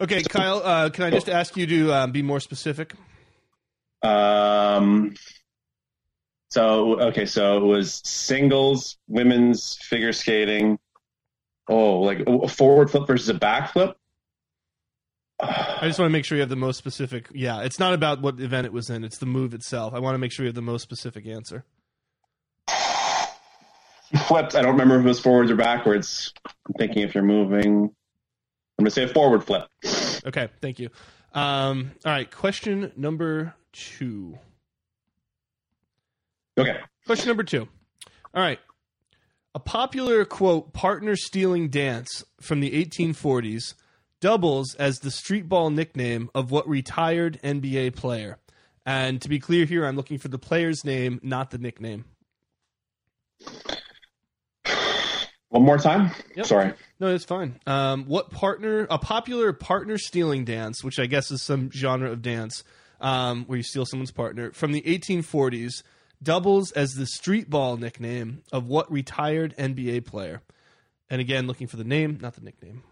[0.00, 2.94] Okay, Kyle, uh, can I just ask you to uh, be more specific?
[4.02, 5.14] Um,
[6.50, 10.78] so okay, so it was singles, women's figure skating.
[11.68, 13.96] Oh, like a forward flip versus a back flip.
[15.42, 17.28] I just want to make sure you have the most specific.
[17.34, 19.92] Yeah, it's not about what event it was in; it's the move itself.
[19.92, 21.64] I want to make sure you have the most specific answer.
[24.26, 24.54] Flipped.
[24.54, 26.32] I don't remember if it was forwards or backwards.
[26.46, 27.84] I'm thinking if you're moving.
[27.84, 29.66] I'm gonna say a forward flip.
[30.24, 30.90] Okay, thank you.
[31.34, 34.38] Um, all right, question number two.
[36.58, 36.76] Okay.
[37.06, 37.68] Question number two.
[38.34, 38.60] All right.
[39.54, 43.74] A popular quote partner stealing dance from the 1840s
[44.22, 48.38] doubles as the street ball nickname of what retired NBA player.
[48.86, 52.04] And to be clear here, I'm looking for the player's name, not the nickname.
[55.48, 56.12] One more time.
[56.36, 56.46] Yep.
[56.46, 56.72] Sorry.
[57.00, 57.60] No, it's fine.
[57.66, 58.86] Um, what partner?
[58.88, 62.62] A popular partner stealing dance, which I guess is some genre of dance
[63.00, 65.82] um, where you steal someone's partner from the 1840s,
[66.22, 70.42] doubles as the street ball nickname of what retired NBA player.
[71.10, 72.84] And again, looking for the name, not the nickname.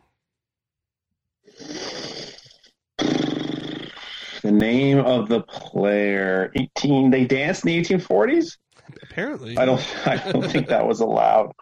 [4.43, 6.51] The name of the player.
[6.57, 7.11] 18.
[7.11, 8.57] They danced in the 1840s.
[9.03, 10.07] Apparently, I don't.
[10.07, 11.53] I don't think that was allowed.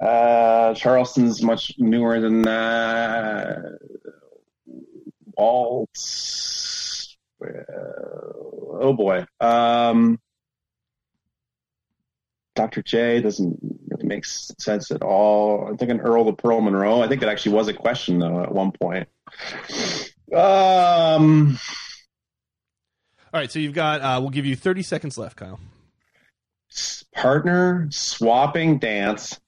[0.00, 3.78] Uh, Charleston's much newer than that.
[5.36, 7.16] Waltz.
[7.42, 7.46] Uh,
[8.80, 9.24] oh boy.
[9.40, 10.20] Um,
[12.54, 12.82] Dr.
[12.82, 13.58] J doesn't
[14.08, 15.68] really make sense at all.
[15.68, 17.02] I'm thinking Earl the Pearl Monroe.
[17.02, 19.08] I think it actually was a question though at one point.
[20.34, 21.58] Um.
[23.32, 24.00] All right, so you've got.
[24.00, 25.60] Uh, we'll give you 30 seconds left, Kyle.
[27.14, 29.38] Partner swapping dance.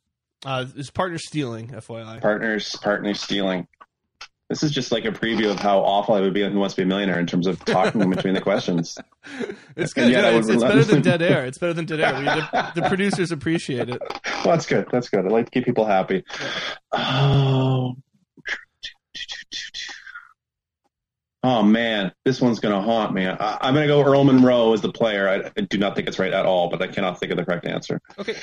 [0.44, 2.20] Uh, it's partner stealing, FYI.
[2.20, 3.66] Partners partner stealing.
[4.50, 6.74] This is just like a preview of how awful I would be on Who Wants
[6.74, 8.98] to Be a Millionaire in terms of talking in between the questions.
[9.76, 10.10] It's good.
[10.10, 11.46] Yeah, it's, it's better than dead air.
[11.46, 12.18] It's better than dead air.
[12.18, 14.00] We, the, the producers appreciate it.
[14.00, 14.88] Well, that's good.
[14.90, 15.24] That's good.
[15.24, 16.24] I like to keep people happy.
[16.92, 17.96] Oh.
[21.42, 23.26] Oh man, this one's gonna haunt me.
[23.26, 25.28] I, I'm gonna go Earl Monroe as the player.
[25.28, 27.44] I, I do not think it's right at all, but I cannot think of the
[27.44, 28.00] correct answer.
[28.18, 28.34] Okay.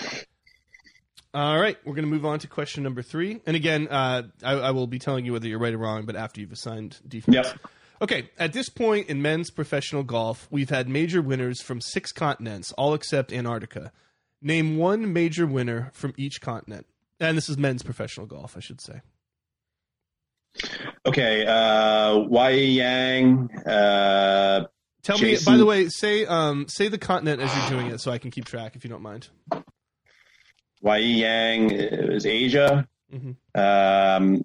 [1.34, 3.42] All right, we're going to move on to question number three.
[3.46, 6.16] And again, uh, I, I will be telling you whether you're right or wrong, but
[6.16, 7.36] after you've assigned defense.
[7.36, 7.60] Yep.
[8.02, 12.72] Okay, at this point in men's professional golf, we've had major winners from six continents,
[12.74, 13.92] all except Antarctica.
[14.42, 16.86] Name one major winner from each continent.
[17.20, 19.02] And this is men's professional golf, I should say.
[21.06, 23.50] Okay, uh, Wai Yang.
[23.66, 24.66] Uh,
[25.04, 28.00] Tell Jason- me, by the way, say um, say the continent as you're doing it,
[28.02, 29.30] so I can keep track, if you don't mind.
[30.82, 32.88] Wai Yang is Asia.
[33.14, 33.36] Mhm.
[33.56, 34.44] Um,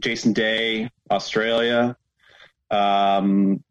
[0.00, 1.96] Jason Day, Australia.
[2.70, 3.62] Um,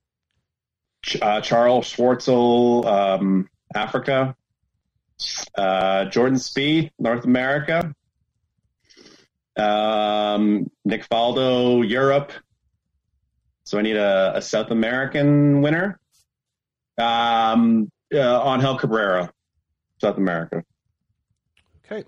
[1.03, 4.35] Ch- uh, Charles Schwartzel, um, Africa.
[5.57, 7.93] Uh, Jordan Spieth, North America.
[9.55, 12.31] Um, Nick Faldo, Europe.
[13.63, 15.99] So I need a, a South American winner.
[16.97, 19.31] Um, uh, Angel Cabrera,
[19.99, 20.63] South America.
[21.89, 22.03] Okay.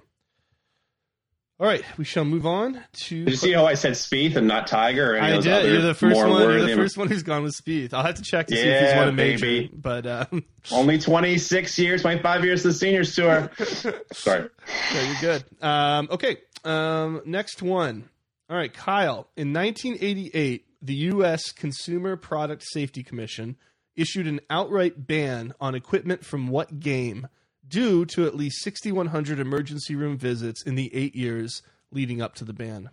[1.61, 3.25] All right, we shall move on to.
[3.25, 5.19] Did you see how I said Spieth and not Tiger?
[5.21, 5.65] I did.
[5.69, 6.29] You're the first one.
[6.41, 7.93] You're the first one who's gone with Spieth.
[7.93, 9.45] I'll have to check to see if he's Yeah, won a major.
[9.45, 9.71] baby.
[9.73, 13.51] But um, Only 26 years, 25 years the seniors tour.
[14.13, 14.47] Sorry.
[14.93, 15.43] no, you're good.
[15.61, 16.37] Um, okay.
[16.63, 18.07] Um, next one.
[18.49, 19.27] All right, Kyle.
[19.35, 21.51] In 1988, the U.S.
[21.51, 23.57] Consumer Product Safety Commission
[23.97, 27.27] issued an outright ban on equipment from what game
[27.69, 32.43] due to at least 6,100 emergency room visits in the eight years leading up to
[32.43, 32.89] the ban.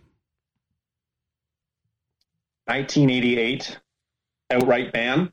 [2.65, 3.79] 1988,
[4.51, 5.31] outright ban.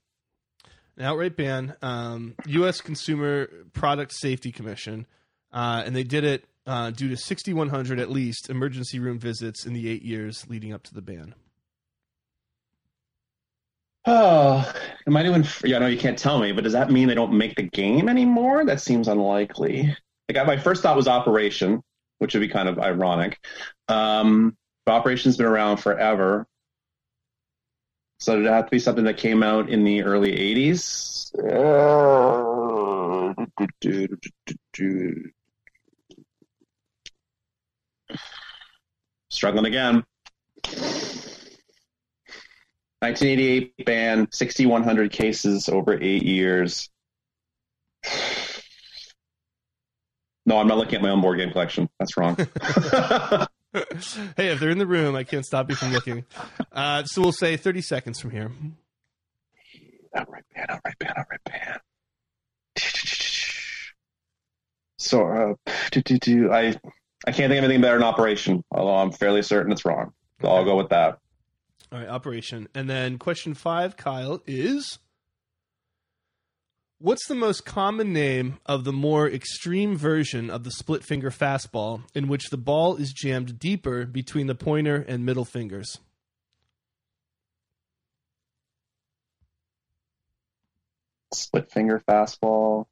[0.96, 1.74] an outright ban.
[1.82, 2.80] Um, U.S.
[2.80, 5.06] Consumer Product Safety Commission,
[5.52, 9.72] uh, and they did it uh, due to 6,100 at least emergency room visits in
[9.72, 11.34] the eight years leading up to the ban.
[14.06, 14.72] Oh,
[15.06, 15.44] am I doing?
[15.64, 18.08] Yeah, no, you can't tell me, but does that mean they don't make the game
[18.08, 18.64] anymore?
[18.64, 19.96] That seems unlikely.
[20.28, 21.82] Like, my first thought was Operation,
[22.18, 23.38] which would be kind of ironic.
[23.88, 26.46] Um, Operation's been around forever.
[28.20, 31.30] So did it have to be something that came out in the early 80s?
[39.30, 40.04] Struggling again.
[43.04, 46.88] 1988 ban, 6,100 cases over eight years.
[50.46, 51.90] No, I'm not looking at my own board game collection.
[51.98, 52.36] That's wrong.
[54.36, 56.24] hey, if they're in the room, I can't stop you from looking.
[56.72, 58.50] Uh, so we'll say 30 seconds from here.
[60.14, 61.80] outright ban, outright ban, outright ban.
[64.96, 66.74] So, uh, do, do, do, I,
[67.26, 70.14] I can't think of anything better than Operation, although I'm fairly certain it's wrong.
[70.40, 71.18] So I'll go with that.
[71.94, 72.66] All right, operation.
[72.74, 74.98] And then question five, Kyle, is
[76.98, 82.02] What's the most common name of the more extreme version of the split finger fastball
[82.12, 85.98] in which the ball is jammed deeper between the pointer and middle fingers?
[91.32, 92.86] Split finger fastball.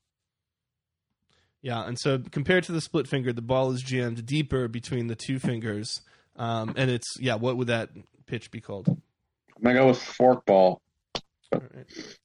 [1.61, 5.17] Yeah, and so compared to the split finger, the ball is jammed deeper between the
[5.17, 6.03] two fingers.
[6.37, 7.91] Um, and it's, yeah, what would that
[8.27, 8.89] pitch be called?
[8.89, 10.79] I'm gonna go with forkball.
[11.53, 12.17] All right.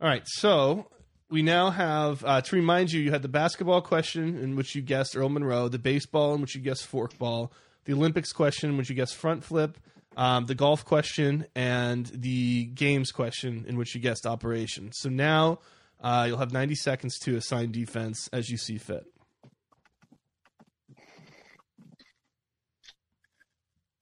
[0.00, 0.90] All right, so
[1.30, 4.82] we now have uh, to remind you: you had the basketball question in which you
[4.82, 7.50] guessed Earl Monroe, the baseball in which you guessed forkball,
[7.84, 9.78] the Olympics question in which you guessed front flip,
[10.16, 14.90] um, the golf question, and the games question in which you guessed operation.
[14.92, 15.60] So now
[16.00, 19.06] uh, you'll have 90 seconds to assign defense as you see fit.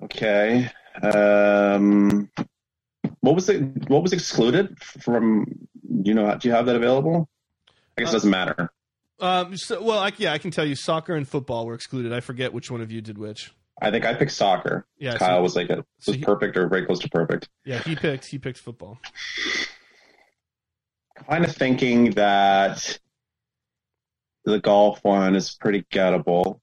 [0.05, 0.71] Okay.
[1.03, 2.29] Um,
[3.21, 3.88] what was it?
[3.88, 5.45] What was excluded from?
[5.45, 6.37] Do you know?
[6.37, 7.29] Do you have that available?
[7.97, 8.71] I guess it doesn't matter.
[9.21, 12.12] Um, so, well, I, yeah, I can tell you, soccer and football were excluded.
[12.12, 13.53] I forget which one of you did which.
[13.81, 14.87] I think I picked soccer.
[14.99, 17.49] Yeah, Kyle so- was like a so was he- perfect or very close to perfect.
[17.65, 18.99] Yeah, he picked he picked football.
[21.29, 22.99] Kind of thinking that
[24.45, 26.59] the golf one is pretty gettable,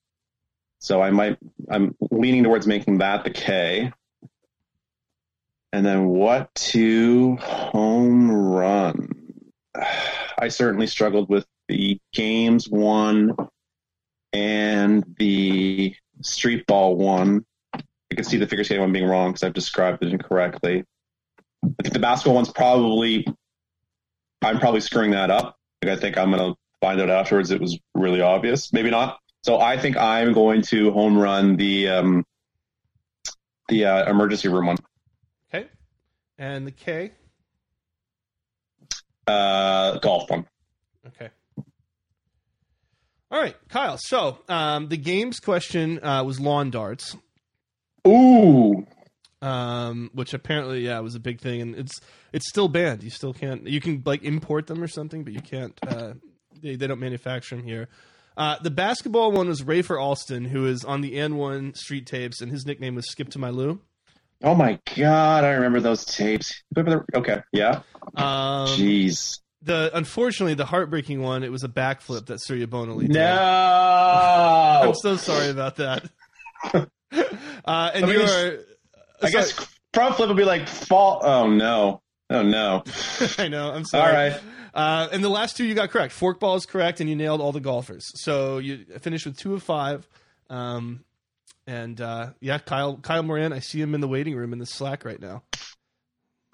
[0.80, 1.38] so I might.
[1.70, 3.92] I'm leaning towards making that the K.
[5.72, 9.14] And then what to home run?
[10.42, 13.36] I certainly struggled with the games one
[14.32, 17.46] and the street ball one.
[17.74, 20.86] I can see the figure skating one being wrong because I've described it incorrectly.
[21.64, 23.28] I think the basketball one's probably,
[24.42, 25.58] I'm probably screwing that up.
[25.84, 28.72] Like, I think I'm going to find out afterwards it was really obvious.
[28.74, 29.20] Maybe not.
[29.44, 32.26] So I think I'm going to home run the, um,
[33.70, 34.78] the uh, emergency room one.
[35.54, 35.68] Okay,
[36.38, 37.12] and the K.
[39.28, 40.46] Uh, golf one.
[41.08, 41.30] Okay.
[43.32, 43.98] All right, Kyle.
[44.00, 47.16] So um, the games question uh, was lawn darts,
[48.08, 48.88] Ooh.
[49.44, 52.00] um, which apparently, yeah, was a big thing, and it's
[52.34, 53.04] it's still banned.
[53.04, 53.68] You still can't.
[53.68, 55.80] You can like import them or something, but you can't.
[55.88, 56.14] Uh,
[56.60, 57.88] they they don't manufacture them here.
[58.40, 62.50] Uh, the basketball one was Rafer Alston, who is on the AND1 street tapes, and
[62.50, 63.82] his nickname was Skip to My Lou.
[64.42, 66.64] Oh my god, I remember those tapes.
[66.78, 67.82] Okay, yeah.
[68.16, 69.42] Um, Jeez.
[69.62, 73.12] the unfortunately the heartbreaking one, it was a backflip that Surya Bonaly did.
[73.12, 74.82] No.
[74.84, 76.06] I'm so sorry about that.
[76.74, 76.86] uh,
[77.94, 78.60] and mean, you are.
[79.22, 79.52] I guess
[79.94, 81.20] front flip would be like fall.
[81.24, 82.02] Oh no.
[82.30, 82.84] Oh no.
[83.38, 83.72] I know.
[83.72, 84.08] I'm sorry.
[84.08, 84.42] All right.
[84.74, 86.14] Uh, and the last two you got correct.
[86.14, 88.06] Forkball is correct, and you nailed all the golfers.
[88.22, 90.08] So you finished with two of five.
[90.50, 91.04] Um,
[91.66, 94.66] and uh, yeah, Kyle Kyle Moran, I see him in the waiting room in the
[94.66, 95.44] Slack right now.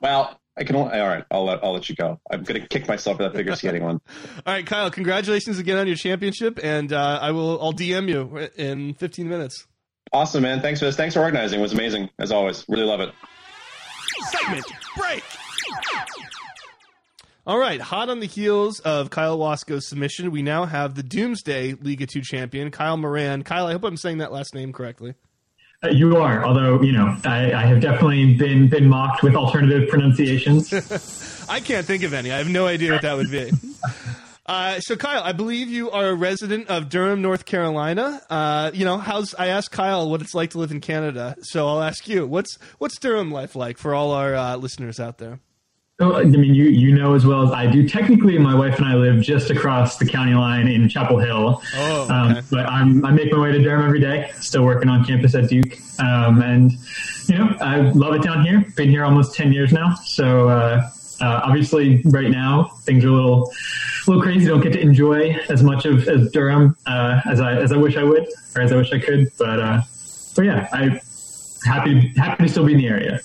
[0.01, 0.75] Well, I can.
[0.75, 1.25] Only, all right.
[1.29, 2.19] I'll let I'll let you go.
[2.29, 3.99] I'm gonna kick myself for that figure skating one.
[4.45, 8.49] All right, Kyle, congratulations again on your championship, and uh, I will I'll DM you
[8.55, 9.67] in 15 minutes.
[10.13, 10.61] Awesome, man.
[10.61, 10.95] Thanks for this.
[10.95, 11.59] Thanks for organizing.
[11.59, 12.63] It was amazing as always.
[12.69, 13.11] Really love it.
[14.31, 14.65] Segment
[14.97, 15.23] break.
[17.47, 21.73] All right, hot on the heels of Kyle Wasco's submission, we now have the Doomsday
[21.73, 23.43] Liga 2 champion, Kyle Moran.
[23.43, 25.13] Kyle, I hope I'm saying that last name correctly.
[25.83, 29.89] Uh, You are, although you know, I, I have definitely been been mocked with alternative
[29.89, 30.73] pronunciations.
[31.49, 32.31] I can't think of any.
[32.31, 33.51] I have no idea what that would be.
[34.47, 38.21] Uh, so, Kyle, I believe you are a resident of Durham, North Carolina.
[38.29, 41.67] Uh, you know, how's I asked Kyle what it's like to live in Canada, so
[41.67, 45.39] I'll ask you what's what's Durham life like for all our uh, listeners out there.
[45.97, 47.87] I mean, you you know as well as I do.
[47.87, 51.61] Technically, my wife and I live just across the county line in Chapel Hill.
[51.73, 52.13] Oh, okay.
[52.13, 54.29] um, but I'm I make my way to Durham every day.
[54.35, 56.73] Still working on campus at Duke, um, and
[57.27, 58.65] you know I love it down here.
[58.75, 59.95] Been here almost ten years now.
[60.03, 60.89] So uh,
[61.21, 64.47] uh, obviously, right now things are a little a little crazy.
[64.47, 67.95] Don't get to enjoy as much of as Durham uh, as I as I wish
[67.95, 69.31] I would, or as I wish I could.
[69.37, 69.81] But uh,
[70.35, 70.99] but yeah, I
[71.63, 73.21] happy happy to still be in the area.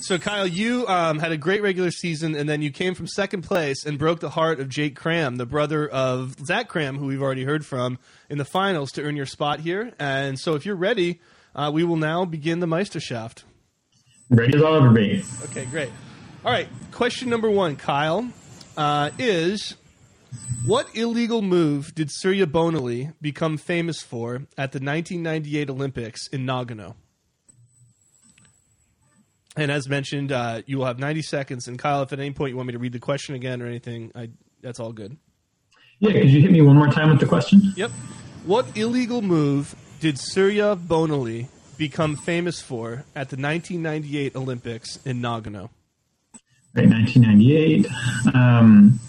[0.00, 3.42] So, Kyle, you um, had a great regular season, and then you came from second
[3.42, 7.22] place and broke the heart of Jake Cram, the brother of Zach Cram, who we've
[7.22, 9.92] already heard from in the finals, to earn your spot here.
[9.98, 11.20] And so, if you're ready,
[11.54, 13.42] uh, we will now begin the Meisterschaft.
[14.30, 15.24] Ready as I'll ever be.
[15.46, 15.90] Okay, great.
[16.44, 18.30] All right, question number one, Kyle,
[18.76, 19.76] uh, is
[20.64, 26.94] What illegal move did Surya Bonaly become famous for at the 1998 Olympics in Nagano?
[29.56, 31.66] And as mentioned, uh, you will have 90 seconds.
[31.66, 33.66] And Kyle, if at any point you want me to read the question again or
[33.66, 34.30] anything, I,
[34.62, 35.16] that's all good.
[35.98, 37.60] Yeah, could you hit me one more time with the question?
[37.76, 37.90] Yep.
[38.46, 45.68] What illegal move did Surya Bonaly become famous for at the 1998 Olympics in Nagano?
[46.72, 47.86] Right, 1998.
[48.34, 49.00] Um,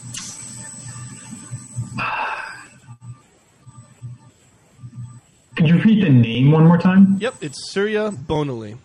[5.56, 7.18] could you repeat the name one more time?
[7.20, 8.78] Yep, it's Surya Bonaly.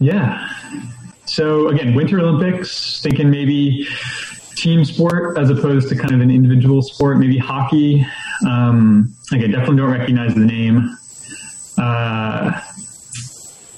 [0.00, 0.48] Yeah.
[1.26, 3.86] So again, Winter Olympics, thinking maybe
[4.56, 8.04] team sport as opposed to kind of an individual sport, maybe hockey.
[8.46, 10.96] Um, again, definitely don't recognize the name.
[11.78, 12.60] Uh,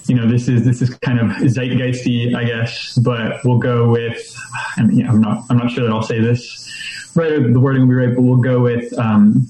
[0.07, 4.35] you know, this is this is kind of zeitgeisty, I guess, but we'll go with.
[4.77, 6.63] I mean, I'm not I'm not sure that I'll say this
[7.15, 7.53] right.
[7.53, 8.97] The wording will be right, but we'll go with.
[8.99, 9.49] Um,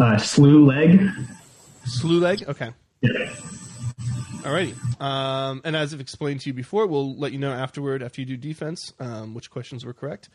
[0.00, 1.00] uh, slew leg.
[1.84, 2.44] Slew leg?
[2.48, 2.70] Okay.
[3.00, 3.10] Yeah.
[4.42, 5.00] Alrighty.
[5.00, 8.26] Um, and as I've explained to you before, we'll let you know afterward, after you
[8.26, 10.28] do defense, um, which questions were correct.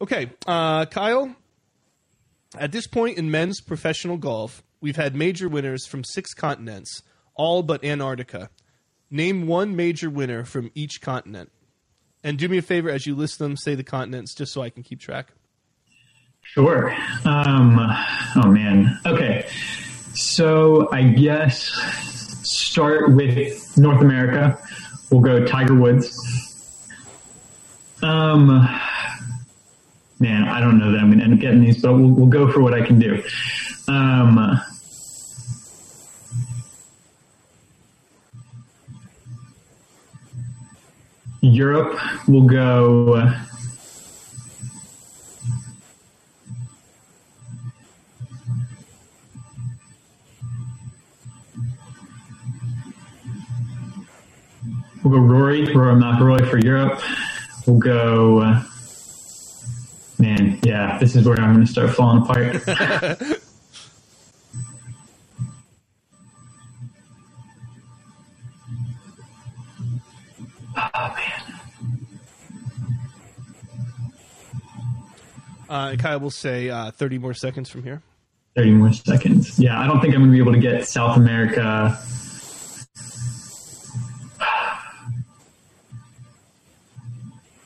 [0.00, 0.30] Okay.
[0.46, 1.34] Uh, Kyle,
[2.58, 7.02] at this point in men's professional golf, we've had major winners from six continents,
[7.36, 8.50] all but Antarctica.
[9.10, 11.52] Name one major winner from each continent.
[12.24, 14.70] And do me a favor as you list them, say the continents, just so I
[14.70, 15.28] can keep track.
[16.44, 16.94] Sure.
[17.24, 17.78] Um,
[18.36, 18.98] oh man.
[19.06, 19.48] Okay.
[20.14, 21.64] So I guess
[22.42, 24.58] start with North America.
[25.10, 26.16] We'll go Tiger Woods.
[28.02, 28.46] Um,
[30.20, 32.26] man, I don't know that I'm going to end up getting these, but we'll, we'll
[32.26, 33.22] go for what I can do.
[33.88, 34.60] Um,
[41.40, 43.32] Europe, we'll go.
[55.04, 56.98] We'll go Rory, Rory McIlroy for Europe.
[57.66, 58.40] We'll go.
[58.40, 58.62] Uh,
[60.18, 62.62] man, yeah, this is where I'm going to start falling apart.
[70.76, 71.42] oh man.
[75.68, 78.00] Uh, Kyle will say uh, 30 more seconds from here.
[78.56, 79.58] 30 more seconds.
[79.58, 82.00] Yeah, I don't think I'm going to be able to get South America.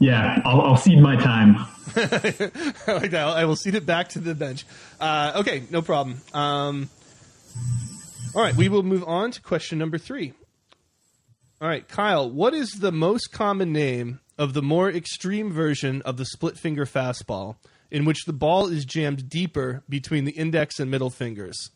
[0.00, 1.56] Yeah, I'll, I'll cede my time.
[1.96, 3.14] I like.
[3.14, 4.64] I will cede it back to the bench.
[5.00, 6.20] Uh, okay, no problem.
[6.32, 6.88] Um,
[8.34, 10.34] all right, we will move on to question number three.
[11.60, 16.16] All right, Kyle, what is the most common name of the more extreme version of
[16.16, 17.56] the split finger fastball,
[17.90, 21.70] in which the ball is jammed deeper between the index and middle fingers?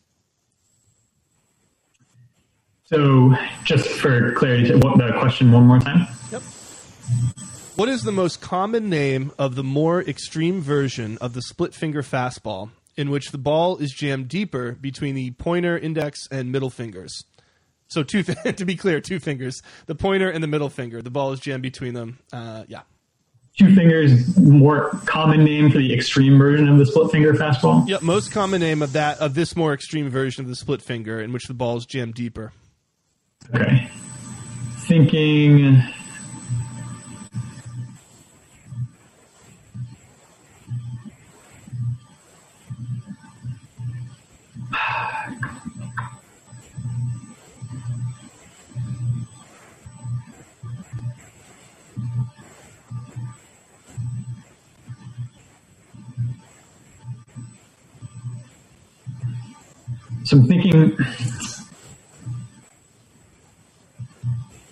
[2.85, 3.33] So,
[3.65, 6.07] just for clarity, what the question one more time?
[7.75, 12.03] What is the most common name of the more extreme version of the split finger
[12.03, 17.23] fastball, in which the ball is jammed deeper between the pointer, index, and middle fingers?
[17.87, 18.21] So, two
[18.51, 21.01] to be clear, two fingers, the pointer and the middle finger.
[21.01, 22.19] The ball is jammed between them.
[22.31, 22.81] Uh, yeah.
[23.57, 27.87] Two fingers, more common name for the extreme version of the split finger fastball.
[27.87, 28.03] Yep.
[28.03, 31.33] Most common name of that of this more extreme version of the split finger, in
[31.33, 32.53] which the ball is jammed deeper.
[33.55, 33.89] Okay.
[34.81, 35.81] Thinking.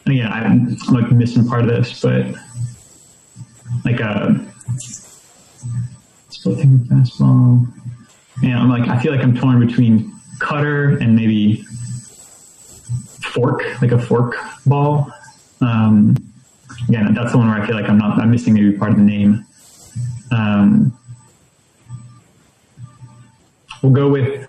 [0.05, 2.25] Again, I'm, like missing part of this, but
[3.85, 4.45] like a
[6.29, 7.67] split finger fastball.
[8.41, 11.63] Yeah, I'm like I feel like I'm torn between cutter and maybe
[13.31, 15.11] fork, like a fork ball.
[15.61, 16.15] Um,
[16.89, 18.97] again, that's the one where I feel like I'm not I'm missing maybe part of
[18.97, 19.45] the name.
[20.31, 20.97] Um,
[23.81, 24.40] we'll go with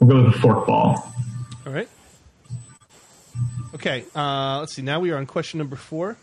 [0.00, 1.14] we'll go with the fork ball.
[1.66, 1.88] All right.
[3.74, 4.04] Okay.
[4.14, 4.82] Uh, let's see.
[4.82, 6.16] Now we are on question number four.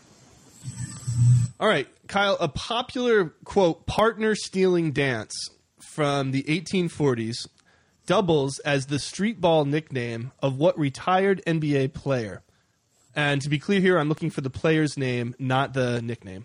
[1.58, 2.36] All right, Kyle.
[2.40, 5.32] A popular quote partner stealing dance
[5.80, 7.46] from the 1840s
[8.06, 12.42] doubles as the street ball nickname of what retired NBA player?
[13.14, 16.44] And to be clear here, I'm looking for the player's name, not the nickname.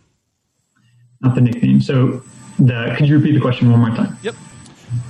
[1.20, 1.82] Not the nickname.
[1.82, 2.24] So,
[2.58, 4.18] the, could you repeat the question one more time?
[4.24, 4.36] Yep.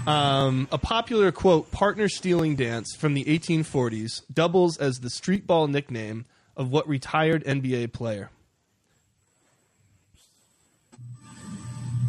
[0.06, 5.68] Um, a popular quote partner stealing dance from the 1840s doubles as the street ball
[5.68, 6.26] nickname
[6.56, 8.30] of what retired NBA player?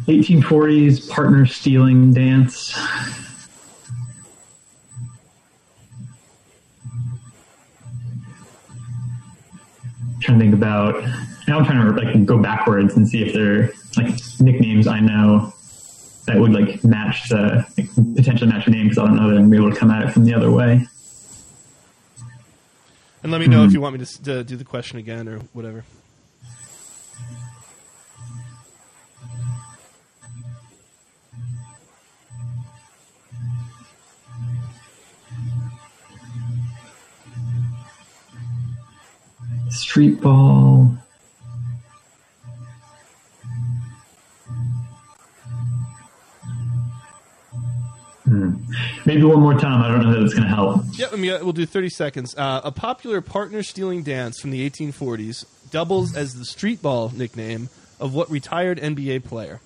[0.07, 2.77] 1840s partner stealing dance.
[10.19, 11.03] trying to think about.
[11.47, 14.99] Now I'm trying to like go backwards and see if there are like nicknames I
[14.99, 15.53] know
[16.25, 19.37] that would like match the like, potentially match your name because I don't know that
[19.37, 20.87] I'm able to come at it from the other way.
[23.23, 23.67] And let me know mm-hmm.
[23.67, 25.85] if you want me to, to do the question again or whatever.
[39.69, 40.97] Street ball.
[49.05, 49.81] Maybe one more time.
[49.81, 50.81] I don't know that it's going to help.
[50.93, 52.35] Yep, I mean, we'll do 30 seconds.
[52.37, 57.69] Uh, a popular partner stealing dance from the 1840s doubles as the street ball nickname
[57.99, 59.59] of what retired NBA player?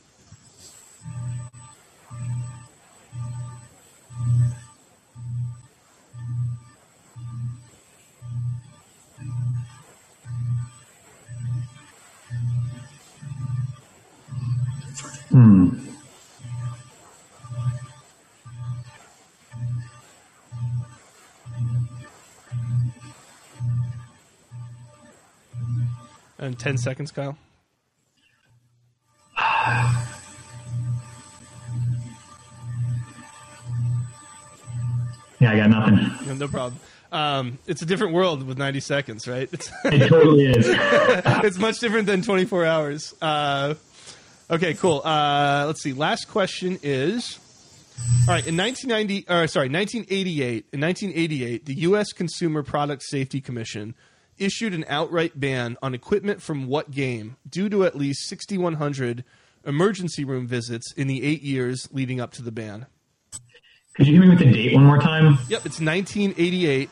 [26.57, 27.37] 10 seconds, Kyle.
[35.39, 36.37] Yeah, I got nothing.
[36.39, 36.79] No problem.
[37.11, 39.47] Um, it's a different world with 90 seconds, right?
[39.51, 40.65] It's, it totally is.
[40.69, 43.15] it's much different than 24 hours.
[43.21, 43.75] Uh,
[44.49, 45.01] okay, cool.
[45.05, 45.93] Uh, let's see.
[45.93, 47.39] Last question is.
[48.27, 52.13] All right, in 1990, or sorry, 1988, in 1988, the U.S.
[52.13, 53.95] Consumer Product Safety Commission
[54.38, 59.23] issued an outright ban on equipment from what game due to at least 6,100
[59.65, 62.85] emergency room visits in the eight years leading up to the ban.
[63.95, 65.39] Could you give me with the date one more time?
[65.49, 66.89] Yep, it's 1988.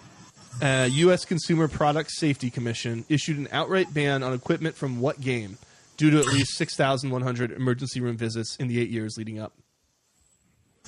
[0.61, 1.25] Uh, U.S.
[1.25, 5.57] Consumer Product Safety Commission issued an outright ban on equipment from what game
[5.97, 9.53] due to at least 6,100 emergency room visits in the eight years leading up?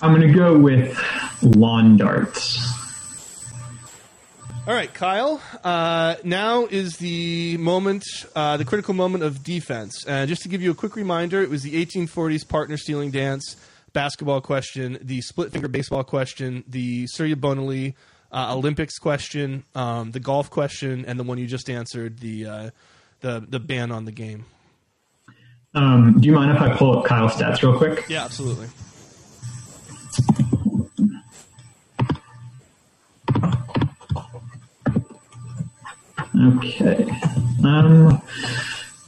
[0.01, 0.97] I'm going to go with
[1.41, 2.59] lawn darts.
[4.67, 5.41] All right, Kyle.
[5.63, 8.03] Uh, now is the moment,
[8.35, 10.05] uh, the critical moment of defense.
[10.05, 13.55] Uh, just to give you a quick reminder, it was the 1840s partner stealing dance
[13.93, 17.93] basketball question, the split finger baseball question, the Surya Bonaly
[18.29, 22.69] uh, Olympics question, um, the golf question, and the one you just answered, the uh,
[23.21, 24.43] the the ban on the game.
[25.75, 28.03] Um, do you mind if I pull up Kyle's stats real quick?
[28.09, 28.67] Yeah, absolutely.
[36.39, 37.07] Okay.
[37.63, 38.21] Um,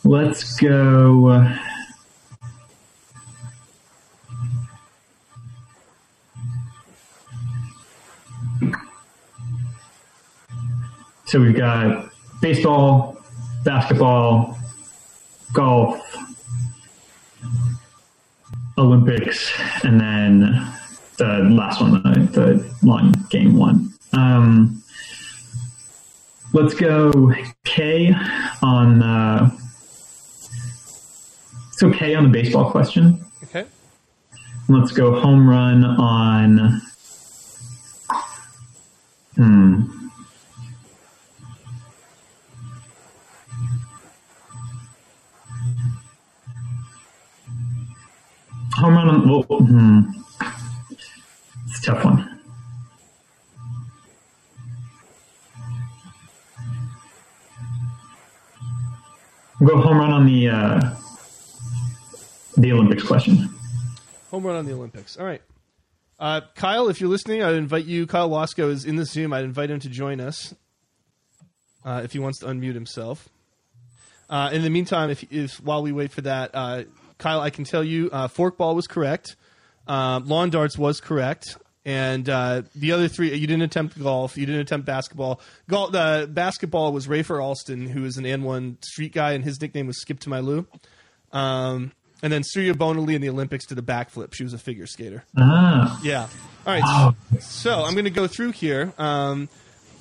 [0.03, 1.47] let's go.
[11.25, 12.11] So we've got
[12.41, 13.21] baseball,
[13.63, 14.57] basketball,
[15.53, 16.01] golf,
[18.79, 19.51] Olympics,
[19.83, 20.39] and then
[21.17, 23.93] the last one, the, the long game one.
[24.13, 24.78] Um,
[26.51, 27.31] Let's go
[27.63, 28.13] K
[28.63, 29.03] on.
[29.03, 29.51] Uh,
[31.71, 33.23] so K on the baseball question.
[33.43, 33.65] Okay.
[34.67, 36.81] Let's go home run on.
[39.35, 39.81] Hmm.
[48.75, 49.29] Home run on.
[49.29, 50.01] Well, hmm.
[51.67, 52.28] It's a tough one.
[59.63, 60.95] Go home run on the uh,
[62.57, 63.49] the Olympics question.
[64.31, 65.17] Home run on the Olympics.
[65.17, 65.41] All right.
[66.19, 68.07] Uh, Kyle, if you're listening, I'd invite you.
[68.07, 69.33] Kyle Wasco is in the Zoom.
[69.33, 70.53] I'd invite him to join us
[71.83, 73.29] uh, if he wants to unmute himself.
[74.29, 76.83] Uh, in the meantime, if, if while we wait for that, uh,
[77.17, 79.35] Kyle, I can tell you, uh, forkball was correct.
[79.87, 81.57] Uh, lawn darts was correct.
[81.85, 85.39] And uh, the other three, you didn't attempt golf, you didn't attempt basketball.
[85.69, 89.87] Golf, uh, basketball was Rafer Alston, who is an AND1 street guy, and his nickname
[89.87, 90.67] was Skip to My Lou.
[91.31, 94.33] Um, and then Surya Bonaly in the Olympics did a backflip.
[94.33, 95.23] She was a figure skater.
[95.37, 95.99] Ah.
[96.03, 96.27] Yeah.
[96.67, 96.83] All right.
[96.85, 97.15] Oh.
[97.39, 98.93] So I'm going to go through here.
[98.97, 99.47] Um,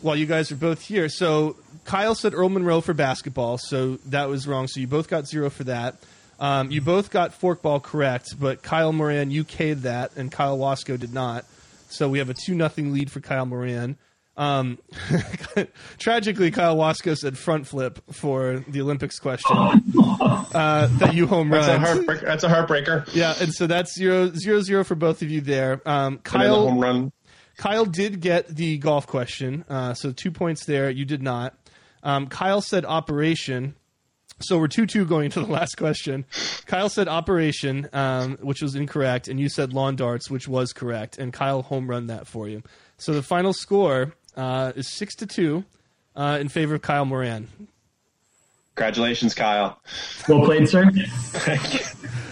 [0.01, 1.09] while you guys are both here.
[1.09, 4.69] So Kyle said Earl Monroe for basketball, so that was wrong.
[4.69, 5.97] So you both got zero for that.
[6.41, 10.99] Um, you both got forkball correct, but Kyle Moran you K'd that, and Kyle Wasco
[10.99, 11.45] did not.
[11.89, 13.97] So we have a two nothing lead for Kyle Moran.
[14.39, 14.79] Um,
[15.99, 21.67] tragically, Kyle Wasco said front flip for the Olympics question uh, that you home run.
[21.67, 22.25] That's a heartbreaker.
[22.25, 23.15] That's a heartbreaker.
[23.15, 25.83] Yeah, and so that's zero zero zero for both of you there.
[25.85, 27.13] Um, the Kyle home run.
[27.57, 30.89] Kyle did get the golf question, uh, so two points there.
[30.89, 31.59] You did not.
[32.05, 33.75] Um, Kyle said operation.
[34.41, 36.25] So we're 2 2 going into the last question.
[36.67, 41.19] Kyle said operation, um, which was incorrect, and you said lawn darts, which was correct,
[41.19, 42.63] and Kyle home run that for you.
[42.99, 45.65] So the final score uh, is 6 to 2
[46.15, 47.49] uh, in favor of Kyle Moran.
[48.79, 49.81] Congratulations, Kyle.
[50.29, 50.89] Well played, sir.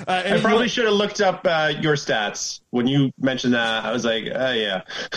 [0.09, 3.85] Uh, I and probably should have looked up uh, your stats when you mentioned that.
[3.85, 4.83] I was like, oh yeah.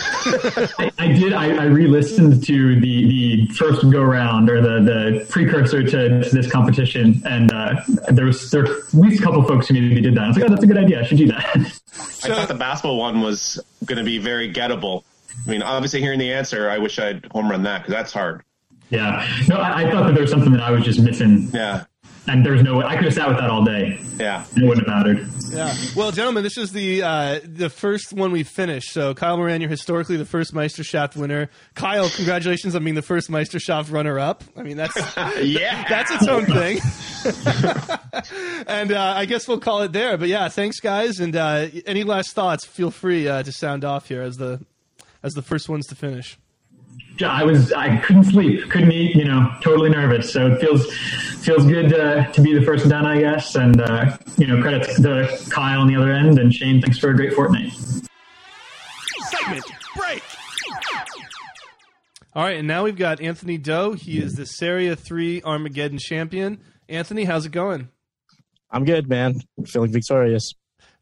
[0.98, 1.32] I did.
[1.32, 6.30] I, I re-listened to the the first go round or the the precursor to, to
[6.30, 7.76] this competition, and uh,
[8.08, 10.24] there was there were at least a couple folks who maybe did that.
[10.24, 10.98] I was like, oh, that's a good idea.
[10.98, 11.44] I should do that.
[11.54, 15.04] I thought the basketball one was going to be very gettable.
[15.46, 18.42] I mean, obviously, hearing the answer, I wish I'd home run that because that's hard.
[18.90, 19.26] Yeah.
[19.48, 21.84] No, I, I thought that there was something that I was just missing, Yeah,
[22.26, 23.98] and there's no way I could have sat with that all day.
[24.18, 24.44] yeah.
[24.56, 25.26] It wouldn't have mattered.
[25.50, 25.74] Yeah.
[25.96, 28.92] Well, gentlemen, this is the uh, the first one we finished.
[28.92, 31.50] So, Kyle Moran, you're historically the first Meisterschaft winner.
[31.74, 34.44] Kyle, congratulations on being the first Meisterschaft runner up.
[34.56, 34.96] I mean, that's
[35.42, 35.84] Yeah.
[35.88, 36.78] that's its own thing.
[38.66, 40.16] and uh, I guess we'll call it there.
[40.16, 41.18] But yeah, thanks, guys.
[41.20, 42.64] And uh, any last thoughts?
[42.64, 44.64] Feel free uh, to sound off here as the
[45.22, 46.38] as the first ones to finish.
[47.22, 50.32] I was I couldn't sleep, couldn't eat, you know, totally nervous.
[50.32, 50.92] So it feels
[51.40, 53.54] feels good uh, to be the first done, I guess.
[53.54, 56.80] And uh, you know, credits to Kyle on the other end, and Shane.
[56.80, 57.72] Thanks for a great fortnight.
[59.30, 59.64] Segment
[59.96, 60.22] break.
[62.32, 63.94] All right, and now we've got Anthony Doe.
[63.94, 66.60] He is the Serie 3 Armageddon champion.
[66.88, 67.88] Anthony, how's it going?
[68.70, 69.40] I'm good, man.
[69.66, 70.52] Feeling victorious.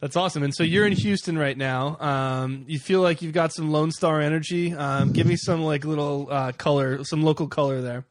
[0.00, 0.44] That's awesome.
[0.44, 1.96] And so you're in Houston right now.
[1.98, 4.72] Um, you feel like you've got some Lone Star energy.
[4.72, 8.04] Um, give me some like little uh, color, some local color there.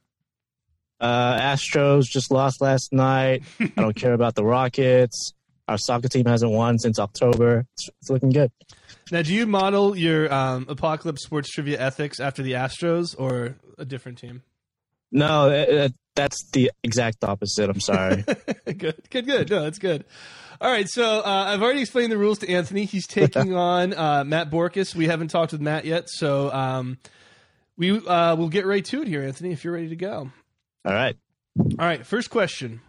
[1.00, 3.44] Uh, Astros just lost last night.
[3.60, 5.34] I don't care about the Rockets.
[5.68, 7.66] Our soccer team hasn't won since October.
[7.74, 8.52] It's, it's looking good.
[9.12, 13.86] Now, do you model your um, Apocalypse Sports Trivia ethics after the Astros or a
[13.86, 14.44] different team?
[15.12, 17.70] No, it, it, that's the exact opposite.
[17.70, 18.24] I'm sorry.
[18.66, 19.50] good, good, good.
[19.50, 20.04] No, that's good.
[20.60, 22.86] All right, so uh, I've already explained the rules to Anthony.
[22.86, 24.96] He's taking on uh, Matt Borkus.
[24.96, 26.98] We haven't talked with Matt yet, so um,
[27.78, 29.52] we uh, will get right to it here, Anthony.
[29.52, 30.32] If you're ready to go.
[30.86, 31.16] All right.
[31.60, 32.82] All right, first question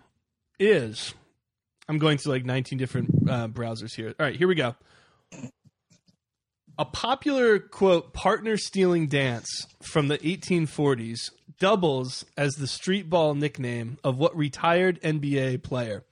[0.59, 1.15] is
[1.89, 4.15] I'm going to like 19 different uh, browsers here.
[4.19, 4.75] All right, here we go.
[6.79, 13.99] A popular quote partner stealing dance from the 1840s doubles as the street ball nickname
[14.05, 16.05] of what retired NBA player?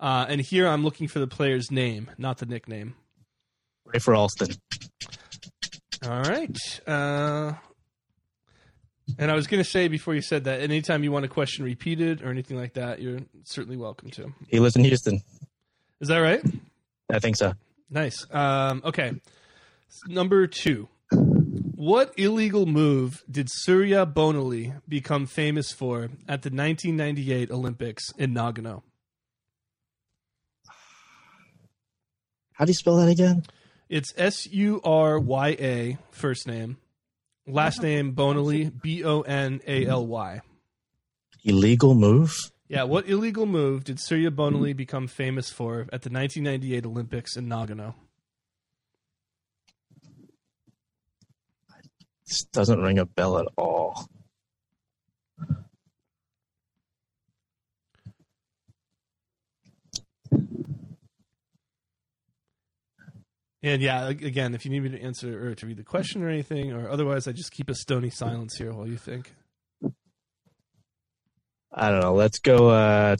[0.00, 2.94] Uh, and here I'm looking for the player's name, not the nickname.
[3.86, 4.50] Rafer Alston.
[6.06, 6.56] All right.
[6.86, 7.54] Uh,
[9.18, 11.64] and I was going to say before you said that, anytime you want a question
[11.64, 14.32] repeated or anything like that, you're certainly welcome to.
[14.48, 15.20] He lives in Houston.
[16.00, 16.42] Is that right?
[17.10, 17.54] I think so.
[17.90, 18.26] Nice.
[18.30, 19.14] Um, okay.
[20.06, 20.88] Number two.
[21.10, 28.82] What illegal move did Surya Bonaly become famous for at the 1998 Olympics in Nagano?
[32.58, 33.44] How do you spell that again?
[33.88, 36.76] It's S U R Y A, first name.
[37.46, 37.86] Last uh-huh.
[37.86, 40.40] name Bonaly B O N A L Y.
[41.44, 42.34] Illegal move?
[42.66, 47.46] Yeah, what illegal move did Surya Bonaly become famous for at the 1998 Olympics in
[47.46, 47.94] Nagano?
[52.26, 53.77] This doesn't ring a bell at all.
[63.62, 66.28] And yeah, again, if you need me to answer or to read the question or
[66.28, 69.34] anything, or otherwise, I just keep a stony silence here while you think.
[71.72, 72.14] I don't know.
[72.14, 73.16] Let's go uh,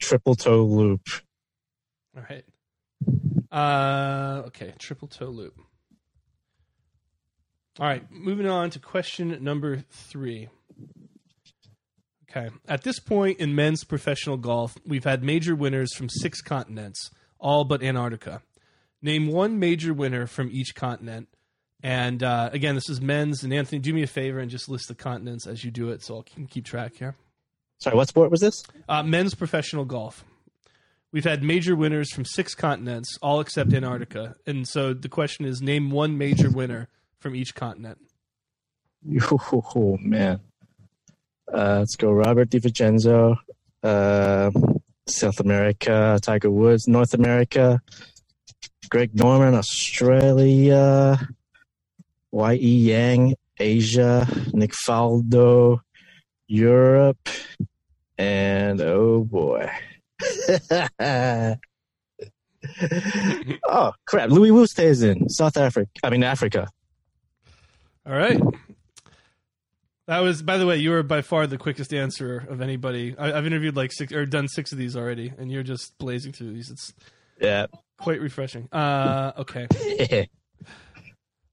[0.00, 1.02] triple toe loop.
[2.16, 2.44] All right.
[3.50, 5.54] Uh, okay, triple toe loop.
[7.78, 10.48] All right, moving on to question number three.
[12.30, 12.48] Okay.
[12.68, 17.64] At this point in men's professional golf, we've had major winners from six continents, all
[17.64, 18.42] but Antarctica.
[19.02, 21.28] Name one major winner from each continent.
[21.82, 23.44] And uh, again, this is men's.
[23.44, 26.02] And Anthony, do me a favor and just list the continents as you do it
[26.02, 27.14] so I can keep track here.
[27.78, 28.62] Sorry, what sport was this?
[28.88, 30.24] Uh, men's professional golf.
[31.12, 34.34] We've had major winners from six continents, all except Antarctica.
[34.46, 36.88] And so the question is name one major winner
[37.18, 37.98] from each continent.
[39.30, 40.40] Oh man.
[41.52, 42.10] Uh, let's go.
[42.10, 43.36] Robert De Vicenzo,
[43.82, 44.50] uh,
[45.06, 46.18] South America.
[46.20, 47.80] Tiger Woods, North America.
[48.88, 51.28] Greg Norman, Australia.
[52.30, 52.54] Y.
[52.54, 52.90] E.
[52.90, 54.26] Yang, Asia.
[54.52, 55.80] Nick Faldo,
[56.46, 57.28] Europe.
[58.18, 59.70] And oh boy.
[63.68, 64.30] oh crap!
[64.30, 65.90] Louis Oosthuizen South Africa.
[66.02, 66.68] I mean Africa.
[68.06, 68.40] All right.
[70.06, 73.16] That was, by the way, you were by far the quickest answer of anybody.
[73.18, 76.32] I, I've interviewed like six or done six of these already, and you're just blazing
[76.32, 76.70] through these.
[76.70, 76.94] It's
[77.40, 77.66] Yeah.
[77.98, 78.68] Quite refreshing.
[78.72, 79.66] Uh, okay.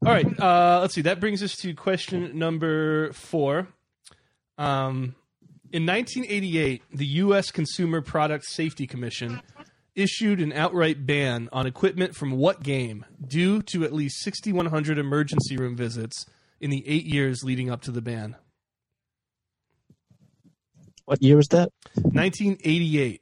[0.05, 0.39] All right.
[0.39, 1.01] Uh, let's see.
[1.01, 3.67] That brings us to question number four.
[4.57, 5.15] Um,
[5.71, 7.49] in 1988, the U.S.
[7.51, 9.41] Consumer Product Safety Commission
[9.95, 15.55] issued an outright ban on equipment from what game due to at least 6,100 emergency
[15.57, 16.25] room visits
[16.59, 18.35] in the eight years leading up to the ban.
[21.05, 21.69] what year was that?
[21.95, 23.21] 1988,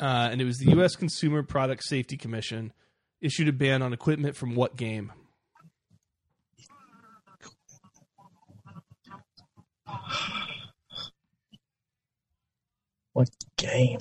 [0.00, 0.96] uh, and it was the U.S.
[0.96, 2.72] Consumer Product Safety Commission
[3.20, 5.12] issued a ban on equipment from what game?
[13.12, 13.98] What game?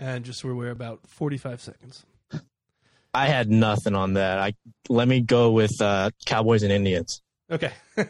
[0.00, 2.04] And just so we're about 45 seconds.
[3.12, 4.38] I had nothing on that.
[4.38, 4.54] I
[4.88, 7.22] let me go with uh, Cowboys and Indians.
[7.50, 7.72] Okay.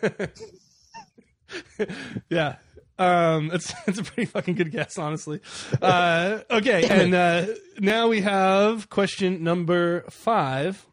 [2.29, 2.57] yeah.
[2.99, 5.41] Um, it's it's a pretty fucking good guess, honestly.
[5.81, 7.47] Uh, okay, and uh,
[7.79, 10.87] now we have question number five,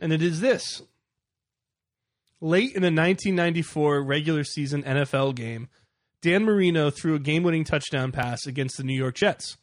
[0.00, 0.82] and it is this:
[2.40, 5.68] Late in the 1994 regular season NFL game,
[6.22, 9.56] Dan Marino threw a game-winning touchdown pass against the New York Jets.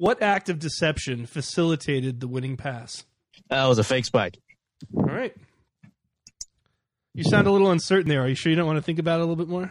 [0.00, 3.04] What act of deception facilitated the winning pass?
[3.50, 4.38] That was a fake spike.
[4.96, 5.36] All right.
[7.12, 8.22] You sound a little uncertain there.
[8.22, 9.70] Are you sure you don't want to think about it a little bit more?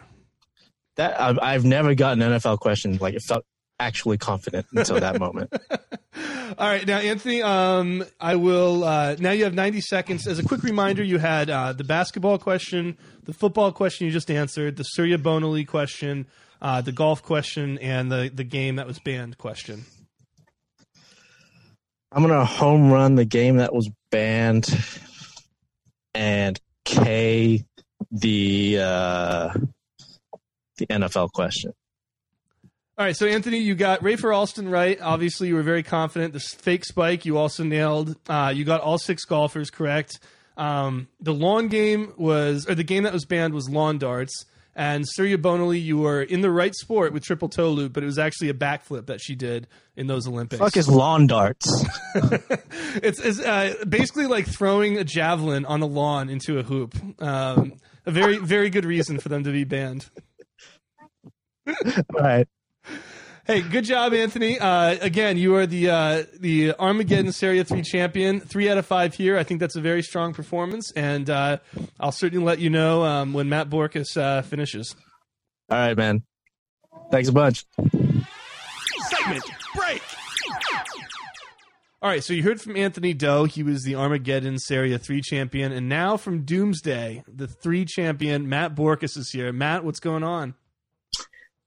[0.98, 3.44] That I've, I've never gotten an NFL question like it felt
[3.80, 5.52] actually confident until that moment.
[6.60, 8.84] All right, now Anthony, um, I will.
[8.84, 10.28] Uh, now you have ninety seconds.
[10.28, 14.30] As a quick reminder, you had uh, the basketball question, the football question you just
[14.30, 16.28] answered, the Surya Bonaly question,
[16.62, 19.86] uh, the golf question, and the the game that was banned question.
[22.12, 24.68] I'm gonna home run the game that was banned
[26.16, 27.66] and K
[28.12, 29.54] the uh,
[30.78, 31.74] the NFL question.
[32.98, 35.00] All right, so Anthony, you got Rafer Alston right.
[35.00, 36.34] Obviously, you were very confident.
[36.34, 38.18] The fake spike, you also nailed.
[38.28, 40.20] Uh, you got all six golfers correct.
[40.58, 44.46] Um, the lawn game was, or the game that was banned was lawn darts.
[44.80, 48.06] And Surya Bonaly, you were in the right sport with triple toe loop, but it
[48.06, 49.68] was actually a backflip that she did
[49.98, 50.62] in those Olympics.
[50.62, 51.68] Fuck is lawn darts?
[52.96, 56.96] it's it's uh, basically like throwing a javelin on a lawn into a hoop.
[57.22, 57.74] Um,
[58.06, 60.10] a very very good reason for them to be banned.
[61.68, 61.74] All
[62.14, 62.48] right.
[63.46, 64.60] Hey, good job, Anthony.
[64.60, 68.40] Uh, again, you are the uh, the Armageddon Serie Three champion.
[68.40, 69.38] Three out of five here.
[69.38, 71.58] I think that's a very strong performance, and uh,
[72.00, 74.96] I'll certainly let you know um, when Matt Borkus uh, finishes.
[75.70, 76.24] All right, man.
[77.12, 77.66] Thanks a bunch.
[79.10, 79.44] Segment
[79.76, 80.02] break.
[82.02, 83.44] All right, so you heard from Anthony Doe.
[83.44, 85.74] He was the Armageddon Serie 3 champion.
[85.74, 89.52] And now from Doomsday, the 3 champion, Matt Borkus is here.
[89.52, 90.54] Matt, what's going on?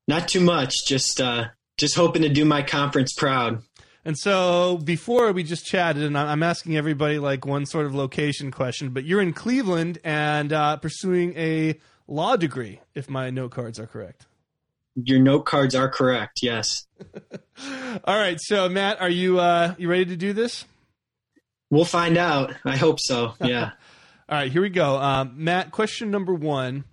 [0.08, 0.72] Not too much.
[0.86, 1.48] Just uh,
[1.82, 3.60] just hoping to do my conference proud.
[4.04, 8.52] And so before we just chatted, and I'm asking everybody like one sort of location
[8.52, 11.76] question, but you're in Cleveland and uh, pursuing a
[12.06, 14.26] law degree, if my note cards are correct.
[14.94, 16.38] Your note cards are correct.
[16.40, 16.86] Yes.
[18.04, 20.64] All right, so Matt, are you uh, you ready to do this?
[21.68, 22.54] We'll find out.
[22.64, 23.34] I hope so.
[23.44, 23.72] Yeah.
[24.28, 24.98] All right, here we go.
[24.98, 26.84] Um, Matt, question number one.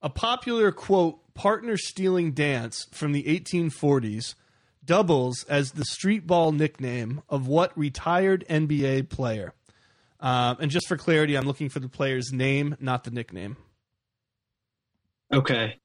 [0.00, 4.34] A popular quote partner stealing dance from the 1840s
[4.84, 9.54] doubles as the street ball nickname of what retired NBA player?
[10.20, 13.56] Um, and just for clarity, I'm looking for the player's name, not the nickname.
[15.32, 15.78] okay.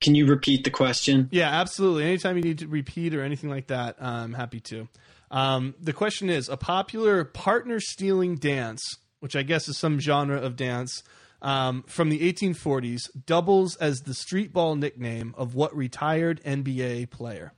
[0.00, 1.28] Can you repeat the question?
[1.30, 2.04] Yeah, absolutely.
[2.04, 4.88] Anytime you need to repeat or anything like that, I'm happy to.
[5.30, 8.82] Um, the question is a popular partner stealing dance,
[9.20, 11.02] which I guess is some genre of dance
[11.42, 17.52] um, from the 1840s doubles as the street ball nickname of what retired NBA player?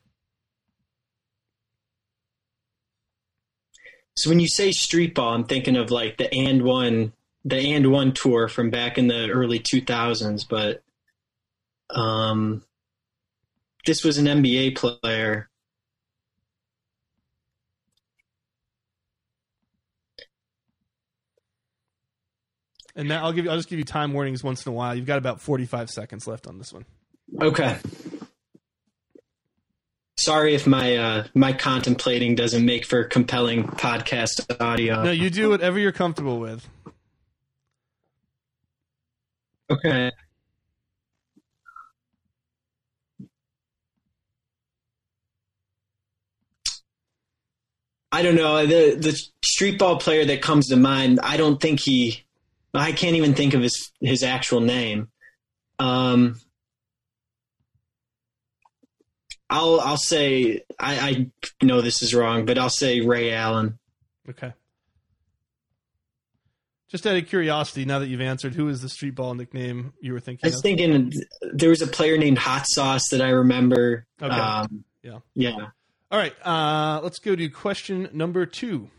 [4.17, 7.13] So when you say street ball, I'm thinking of like the AND1,
[7.45, 10.47] the AND1 tour from back in the early 2000s.
[10.49, 10.83] But
[11.91, 12.63] um,
[13.87, 15.49] this was an NBA player.
[22.95, 23.51] And now I'll give you.
[23.51, 24.95] I'll just give you time warnings once in a while.
[24.95, 26.85] You've got about forty-five seconds left on this one.
[27.41, 27.79] Okay.
[30.19, 35.03] Sorry if my uh, my contemplating doesn't make for compelling podcast audio.
[35.05, 36.69] No, you do whatever you're comfortable with.
[39.71, 40.13] Okay.
[48.13, 51.21] I don't know the the street ball player that comes to mind.
[51.23, 52.25] I don't think he.
[52.75, 55.09] I can't even think of his his actual name.
[55.79, 56.41] Um,
[59.51, 63.79] I'll I'll say I, I know this is wrong, but I'll say Ray Allen.
[64.29, 64.53] Okay.
[66.89, 70.13] Just out of curiosity, now that you've answered, who is the street ball nickname you
[70.13, 70.63] were thinking I was of?
[70.63, 71.13] thinking
[71.55, 74.07] there was a player named Hot Sauce that I remember.
[74.21, 74.35] Okay.
[74.35, 75.19] Um, Yeah.
[75.35, 75.69] yeah.
[76.11, 78.91] All right, uh, let's go to question number two.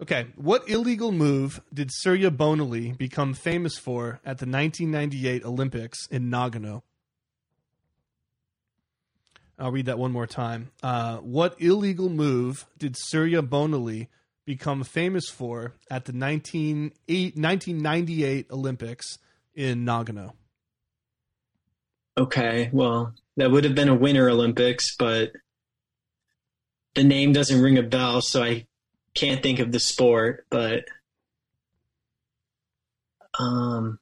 [0.00, 6.30] Okay, what illegal move did Surya Bonaly become famous for at the 1998 Olympics in
[6.30, 6.82] Nagano?
[9.58, 10.70] I'll read that one more time.
[10.82, 14.08] Uh, what illegal move did Surya Bonaly
[14.44, 19.18] become famous for at the 19, eight, 1998 Olympics
[19.54, 20.32] in Nagano?
[22.18, 25.32] Okay, well, that would have been a Winter Olympics, but
[26.94, 28.66] the name doesn't ring a bell, so I
[29.16, 30.46] can't think of the sport.
[30.50, 30.84] But
[33.38, 33.98] um,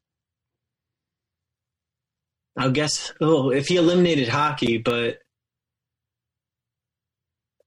[2.57, 3.13] I'll guess.
[3.21, 5.19] Oh, if he eliminated hockey, but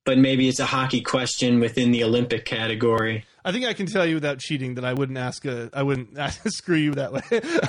[0.05, 3.25] but maybe it's a hockey question within the Olympic category.
[3.43, 6.17] I think I can tell you without cheating that I wouldn't ask a I wouldn't
[6.17, 7.21] ask, screw you that way.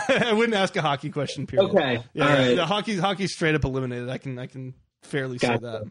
[0.09, 1.47] I wouldn't ask a hockey question.
[1.47, 1.71] Period.
[1.71, 2.55] Okay, Yeah, all right.
[2.57, 4.09] the hockey hockey's straight up eliminated.
[4.09, 5.85] I can I can fairly say that.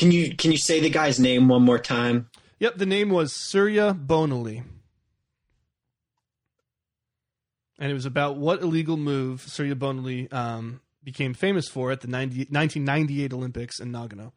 [0.00, 2.30] Can you can you say the guy's name one more time?
[2.58, 4.62] Yep, the name was Surya Bonaly.
[7.78, 12.08] And it was about what illegal move Surya Bonaly um, became famous for at the
[12.08, 14.32] 90, 1998 Olympics in Nagano.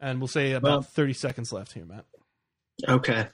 [0.00, 2.04] And we'll say about Well- 30 seconds left here, Matt.
[2.88, 3.28] Okay.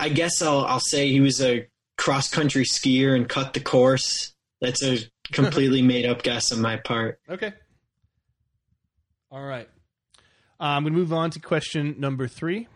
[0.00, 4.32] I guess I'll I'll say he was a cross country skier and cut the course.
[4.60, 4.98] That's a
[5.30, 7.20] completely made up guess on my part.
[7.28, 7.52] Okay.
[9.30, 9.68] All right.
[10.58, 12.66] I'm going to move on to question number three.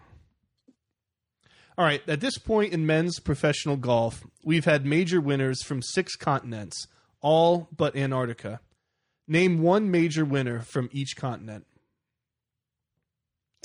[1.76, 2.02] All right.
[2.06, 6.86] At this point in men's professional golf, we've had major winners from six continents,
[7.20, 8.60] all but Antarctica.
[9.26, 11.66] Name one major winner from each continent.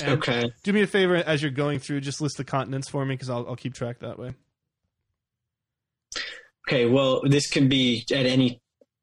[0.02, 0.52] And Okay.
[0.64, 3.30] Do me a favor as you're going through, just list the continents for me because
[3.30, 4.34] I'll, I'll keep track that way.
[6.68, 8.62] Okay, well this can be at any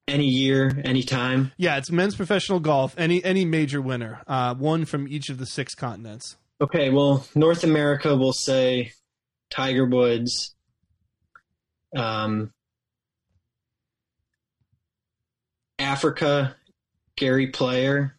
[0.09, 1.53] any year, any time.
[1.57, 2.95] Yeah, it's men's professional golf.
[2.97, 6.37] Any any major winner, uh, one from each of the six continents.
[6.61, 8.93] Okay, well, North America will say
[9.51, 10.55] Tiger Woods.
[11.95, 12.53] Um,
[15.79, 16.57] Africa,
[17.17, 18.16] Gary Player.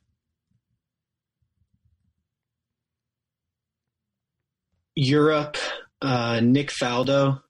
[4.97, 5.57] Europe,
[6.01, 7.43] uh, Nick Faldo.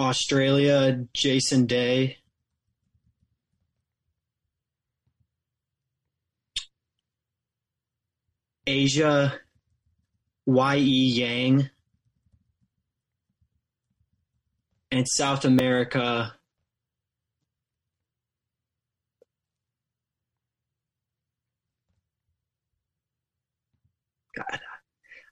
[0.00, 2.16] Australia, Jason Day.
[8.66, 9.38] Asia,
[10.44, 10.80] Y.E.
[10.80, 11.70] Yang.
[14.90, 16.34] And South America,
[24.50, 24.60] God,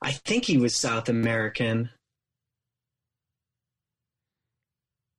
[0.03, 1.89] I think he was South American.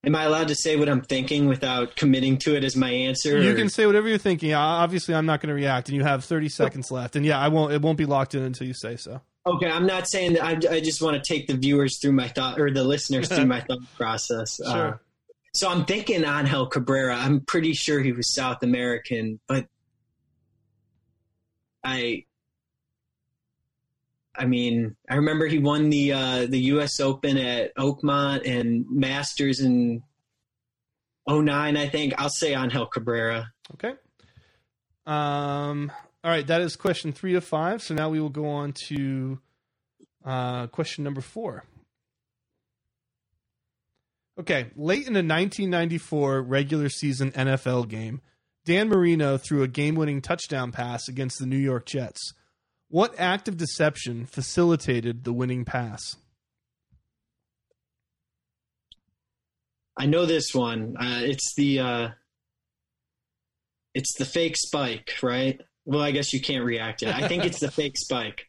[0.03, 3.41] Am I allowed to say what I'm thinking without committing to it as my answer?
[3.43, 4.55] You or- can say whatever you're thinking.
[4.55, 7.17] Uh, Obviously, I'm not going to react, and you have 30 seconds left.
[7.17, 7.73] And yeah, I won't.
[7.73, 9.21] It won't be locked in until you say so.
[9.47, 10.45] Okay, I'm not saying that.
[10.45, 13.47] I, I just want to take the viewers through my thought, or the listeners through
[13.47, 14.59] my thought process.
[14.61, 15.01] Uh, Sure.
[15.53, 17.17] So I'm thinking Angel Cabrera.
[17.17, 19.67] I'm pretty sure he was South American, but
[21.83, 22.25] I
[24.41, 26.99] I mean, I remember he won the uh, the U.S.
[26.99, 30.03] Open at Oakmont and Masters in
[31.29, 32.15] 09, I think.
[32.17, 33.53] I'll say Angel Cabrera.
[33.75, 33.93] Okay.
[35.05, 35.93] Um.
[36.25, 37.83] All right, that is question three of five.
[37.83, 39.39] So now we will go on to
[40.25, 41.65] uh, question number four.
[44.39, 48.23] Okay, late in the 1994 regular season NFL game,
[48.65, 52.33] Dan Marino threw a game winning touchdown pass against the New York Jets.
[52.91, 56.17] What act of deception facilitated the winning pass?
[59.97, 60.97] I know this one.
[60.99, 62.09] Uh, it's the uh,
[63.95, 65.61] it's the fake spike, right?
[65.85, 67.15] Well, I guess you can't react it.
[67.15, 68.49] I think it's the fake spike.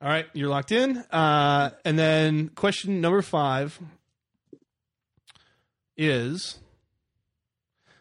[0.00, 0.96] All right, you're locked in.
[1.10, 3.78] Uh, and then question number five
[5.98, 6.58] is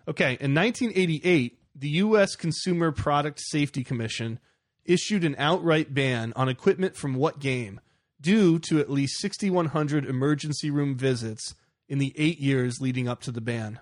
[0.08, 0.38] okay.
[0.40, 2.38] In 1988, the U.S.
[2.38, 4.40] Consumer Product Safety Commission
[4.86, 7.80] issued an outright ban on equipment from what game
[8.22, 11.56] due to at least 6,100 emergency room visits
[11.88, 13.80] in the eight years leading up to the ban.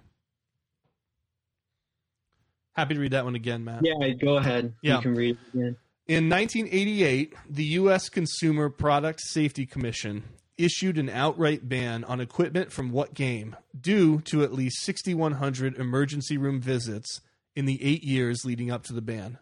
[2.74, 3.84] Happy to read that one again, Matt.
[3.84, 4.74] Yeah, go ahead.
[4.82, 4.96] Yeah.
[4.96, 5.78] You can read it again.
[6.08, 8.10] In 1988, the U.S.
[8.10, 10.24] Consumer Product Safety Commission
[10.58, 16.38] issued an outright ban on equipment from what game due to at least 6,100 emergency
[16.38, 17.22] room visits
[17.56, 19.38] in the eight years leading up to the ban.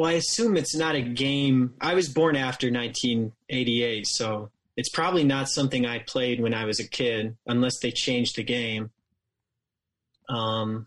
[0.00, 1.74] Well, I assume it's not a game.
[1.78, 6.80] I was born after 1988, so it's probably not something I played when I was
[6.80, 8.92] a kid, unless they changed the game.
[10.30, 10.86] Um,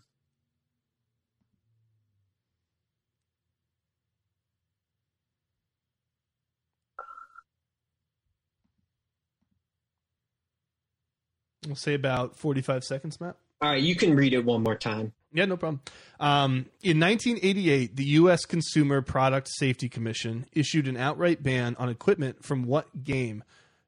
[11.64, 13.36] We'll say about 45 seconds, Matt.
[13.62, 15.12] all right, you can read it one more time.
[15.34, 15.80] Yeah, no problem.
[16.20, 18.44] Um, in 1988, the U.S.
[18.44, 23.42] Consumer Product Safety Commission issued an outright ban on equipment from what game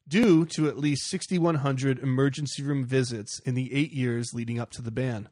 [0.08, 4.82] due to at least 6,100 emergency room visits in the eight years leading up to
[4.82, 5.28] the ban.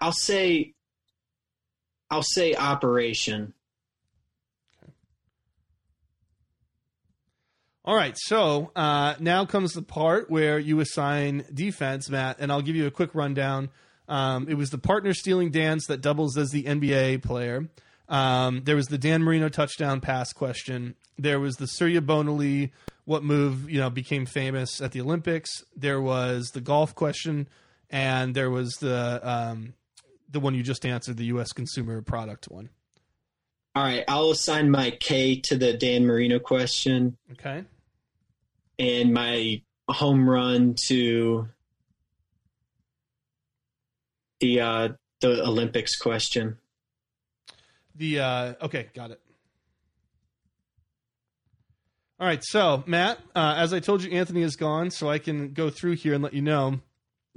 [0.00, 0.74] I'll say,
[2.10, 3.54] I'll say Operation.
[7.86, 12.62] All right, so uh, now comes the part where you assign defense, Matt, and I'll
[12.62, 13.68] give you a quick rundown.
[14.08, 17.68] Um, it was the partner stealing dance that doubles as the NBA player.
[18.08, 20.94] Um, there was the Dan Marino touchdown pass question.
[21.18, 22.70] There was the Surya Bonaly
[23.04, 25.50] what move you know became famous at the Olympics.
[25.76, 27.48] There was the golf question,
[27.90, 29.74] and there was the um,
[30.34, 31.52] the one you just answered, the U.S.
[31.52, 32.68] consumer product one.
[33.74, 37.64] All right, I'll assign my K to the Dan Marino question Okay.
[38.78, 41.48] and my home run to
[44.40, 44.88] the uh,
[45.20, 46.58] the Olympics question.
[47.96, 49.20] The uh, okay, got it.
[52.20, 55.52] All right, so Matt, uh, as I told you, Anthony is gone, so I can
[55.52, 56.80] go through here and let you know.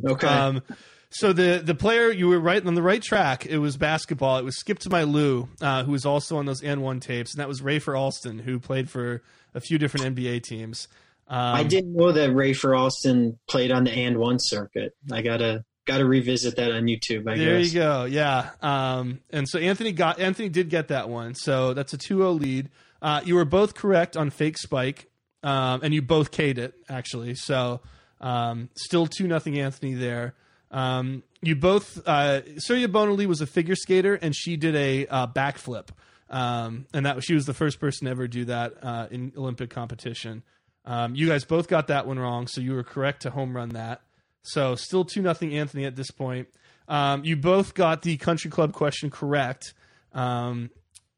[0.06, 0.28] Okay.
[0.28, 0.62] Um,
[1.10, 3.46] so the the player you were right on the right track.
[3.46, 4.38] It was basketball.
[4.38, 7.40] It was Skip to my Lou, uh, who was also on those AND1 tapes, and
[7.40, 9.22] that was Rafer Alston, who played for
[9.54, 10.88] a few different NBA teams.
[11.30, 14.94] Um, I didn't know that Rafer Alston played on the AND1 circuit.
[15.12, 17.30] I gotta gotta revisit that on YouTube.
[17.30, 17.74] I There guess.
[17.74, 18.06] you go.
[18.06, 18.50] Yeah.
[18.62, 21.34] Um, and so Anthony got Anthony did get that one.
[21.36, 22.70] So that's a 2-0 lead.
[23.02, 25.10] Uh, you were both correct on fake spike,
[25.44, 27.36] um, and you both K'd it actually.
[27.36, 27.82] So
[28.20, 30.34] um, still two nothing Anthony there.
[30.72, 35.28] Um, you both uh, Surya Bonaly was a figure skater, and she did a uh,
[35.28, 35.90] backflip,
[36.30, 39.70] um, and that she was the first person to ever do that uh, in Olympic
[39.70, 40.44] competition.
[40.86, 43.70] Um, you guys both got that one wrong, so you were correct to home run
[43.70, 44.02] that.
[44.44, 46.48] So still two nothing Anthony at this point.
[46.88, 49.74] Um, you both got the country club question correct.
[50.14, 50.70] Um,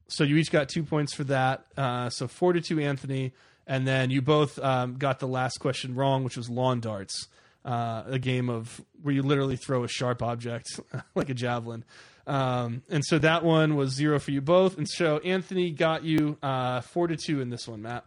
[0.08, 1.66] so you each got two points for that.
[1.78, 3.34] Uh, so four to two Anthony,
[3.68, 7.28] and then you both um, got the last question wrong, which was lawn darts,
[7.70, 10.80] uh, a game of where you literally throw a sharp object
[11.16, 11.86] like a javelin.
[12.26, 14.78] Um, and so that one was zero for you both.
[14.78, 18.06] And so Anthony got you uh, four to two in this one, Matt.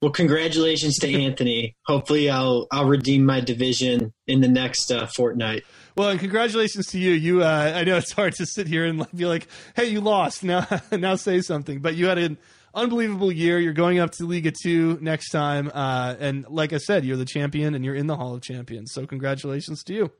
[0.00, 1.76] Well, congratulations to Anthony.
[1.86, 5.64] Hopefully, I'll I'll redeem my division in the next uh, fortnight.
[5.96, 7.12] Well, and congratulations to you.
[7.12, 10.44] You, uh, I know it's hard to sit here and be like, "Hey, you lost."
[10.44, 11.78] Now, now say something.
[11.78, 12.36] But you had an
[12.74, 13.58] unbelievable year.
[13.58, 17.24] You're going up to Liga Two next time, uh, and like I said, you're the
[17.24, 18.92] champion, and you're in the Hall of Champions.
[18.92, 20.10] So, congratulations to you.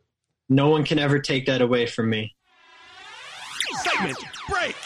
[0.49, 2.35] No one can ever take that away from me.
[3.83, 4.77] Segment break.